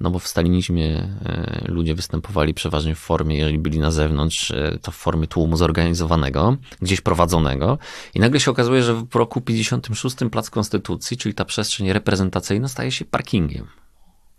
[0.00, 0.86] no bo w stalinizmie
[1.24, 5.56] e, ludzie występowali przeważnie w formie, jeżeli byli na zewnątrz, e, to w formie tłumu
[5.56, 7.78] zorganizowanego, gdzieś prowadzonego
[8.14, 12.92] i nagle się okazuje, że w roku 56 Plac Konstytucji, czyli ta przestrzeń reprezentacyjna staje
[12.92, 13.66] się parkingiem.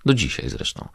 [0.05, 0.87] Do dzisiaj zresztą.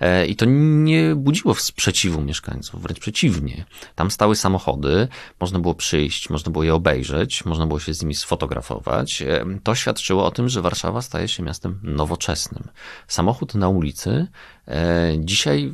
[0.00, 3.64] E, I to nie budziło sprzeciwu mieszkańców, wręcz przeciwnie.
[3.94, 5.08] Tam stały samochody,
[5.40, 9.22] można było przyjść, można było je obejrzeć, można było się z nimi sfotografować.
[9.22, 12.68] E, to świadczyło o tym, że Warszawa staje się miastem nowoczesnym.
[13.08, 14.26] Samochód na ulicy
[14.68, 15.72] e, dzisiaj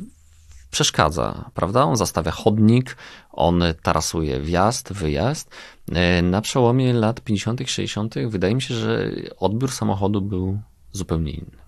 [0.71, 1.83] przeszkadza, prawda?
[1.83, 2.97] On zastawia chodnik,
[3.31, 5.49] on tarasuje wjazd, wyjazd.
[6.23, 10.59] Na przełomie lat 50., 60., wydaje mi się, że odbiór samochodu był
[10.91, 11.66] zupełnie inny.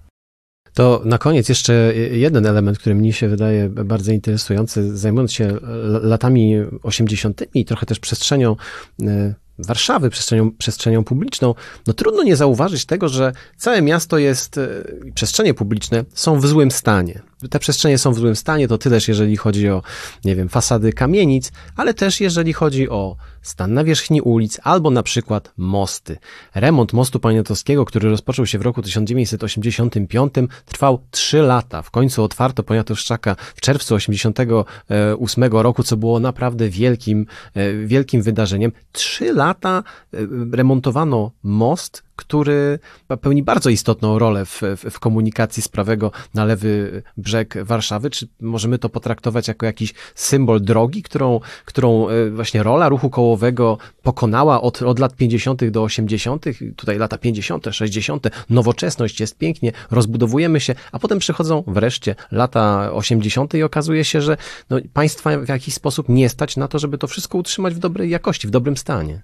[0.73, 5.57] To na koniec jeszcze jeden element, który mi się wydaje bardzo interesujący, zajmując się
[6.01, 7.43] latami 80.
[7.53, 8.55] i trochę też przestrzenią
[9.01, 11.55] e, Warszawy, przestrzenią, przestrzenią publiczną,
[11.87, 14.67] no trudno nie zauważyć tego, że całe miasto jest, e,
[15.13, 19.37] przestrzenie publiczne są w złym stanie te przestrzenie są w złym stanie, to tyleż jeżeli
[19.37, 19.81] chodzi o,
[20.25, 25.53] nie wiem, fasady kamienic, ale też jeżeli chodzi o stan nawierzchni ulic albo na przykład
[25.57, 26.17] mosty.
[26.55, 30.33] Remont mostu poniatowskiego, który rozpoczął się w roku 1985,
[30.65, 31.81] trwał 3 lata.
[31.81, 38.71] W końcu otwarto Poniatowszczaka w czerwcu 1988 roku, co było naprawdę wielkim, e, wielkim wydarzeniem.
[38.91, 39.83] 3 lata
[40.13, 40.17] e,
[40.51, 42.79] remontowano most, który
[43.21, 48.09] pełni bardzo istotną rolę w, w, komunikacji z prawego na lewy brzeg Warszawy.
[48.09, 53.77] Czy możemy to potraktować jako jakiś symbol drogi, którą, którą e, właśnie rola ruchu kołowego
[54.03, 55.69] pokonała od, od lat 50.
[55.69, 56.45] do 80.,
[56.75, 63.53] tutaj lata 50., 60., nowoczesność jest pięknie, rozbudowujemy się, a potem przychodzą wreszcie lata 80.
[63.53, 64.37] i okazuje się, że
[64.69, 68.09] no, państwa w jakiś sposób nie stać na to, żeby to wszystko utrzymać w dobrej
[68.09, 69.21] jakości, w dobrym stanie.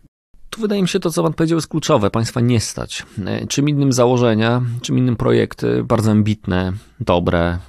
[0.56, 2.10] Tu wydaje mi się to, co pan powiedział, jest kluczowe.
[2.10, 3.03] Państwa nie stać.
[3.26, 7.60] E, czym innym założenia, czym innym projekty, bardzo ambitne, dobre,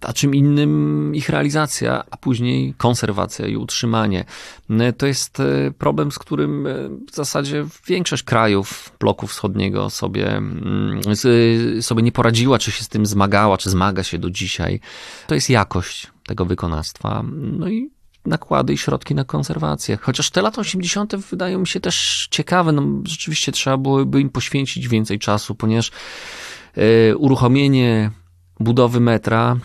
[0.00, 4.24] a czym innym ich realizacja, a później konserwacja i utrzymanie.
[4.70, 6.68] E, to jest e, problem, z którym
[7.12, 11.00] w zasadzie większość krajów bloku wschodniego sobie, mm,
[11.80, 14.80] sobie nie poradziła, czy się z tym zmagała, czy zmaga się do dzisiaj.
[15.26, 17.24] To jest jakość tego wykonawstwa.
[17.32, 17.93] No i
[18.26, 19.98] nakłady i środki na konserwację.
[20.02, 21.16] Chociaż te lata 80.
[21.16, 25.90] wydają mi się też ciekawe, no rzeczywiście trzeba byłoby im poświęcić więcej czasu, ponieważ
[27.10, 28.10] y, uruchomienie
[28.60, 29.56] budowy metra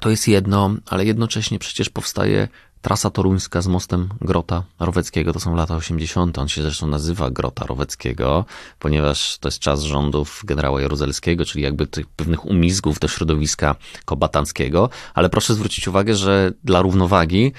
[0.00, 2.48] to jest jedno, ale jednocześnie przecież powstaje
[2.86, 6.38] Trasa toruńska z mostem Grota Roweckiego to są lata 80.
[6.38, 8.44] On się zresztą nazywa Grota Roweckiego,
[8.78, 14.88] ponieważ to jest czas rządów generała Jaruzelskiego, czyli jakby tych pewnych umizgów do środowiska kombatanckiego.
[15.14, 17.52] Ale proszę zwrócić uwagę, że dla równowagi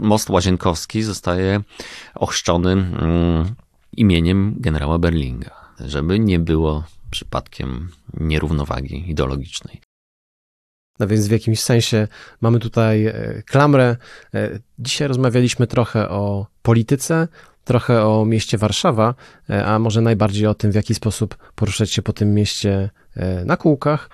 [0.00, 1.60] most Łazienkowski zostaje
[2.14, 3.54] ochrzczony mm,
[3.96, 7.88] imieniem generała Berlinga, żeby nie było przypadkiem
[8.20, 9.80] nierównowagi ideologicznej.
[10.98, 12.08] No więc w jakimś sensie
[12.40, 13.96] mamy tutaj e, klamrę.
[14.34, 17.28] E, dzisiaj rozmawialiśmy trochę o polityce,
[17.64, 19.14] trochę o mieście Warszawa,
[19.50, 22.90] e, a może najbardziej o tym, w jaki sposób poruszać się po tym mieście
[23.44, 24.10] na kółkach,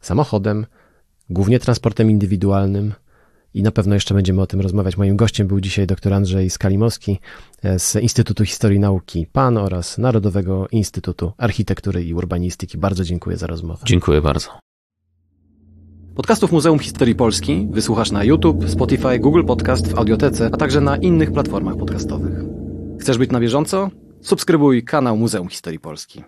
[0.00, 0.66] samochodem,
[1.30, 2.94] głównie transportem indywidualnym.
[3.54, 4.96] I na pewno jeszcze będziemy o tym rozmawiać.
[4.96, 7.18] Moim gościem był dzisiaj dr Andrzej Skalimowski
[7.78, 12.78] z Instytutu Historii Nauki PAN oraz Narodowego Instytutu Architektury i Urbanistyki.
[12.78, 13.82] Bardzo dziękuję za rozmowę.
[13.86, 14.50] Dziękuję bardzo.
[16.14, 20.96] Podcastów Muzeum Historii Polski wysłuchasz na YouTube, Spotify, Google Podcast, w Audiotece, a także na
[20.96, 22.44] innych platformach podcastowych.
[23.00, 23.90] Chcesz być na bieżąco?
[24.20, 26.24] Subskrybuj kanał Muzeum Historii Polski.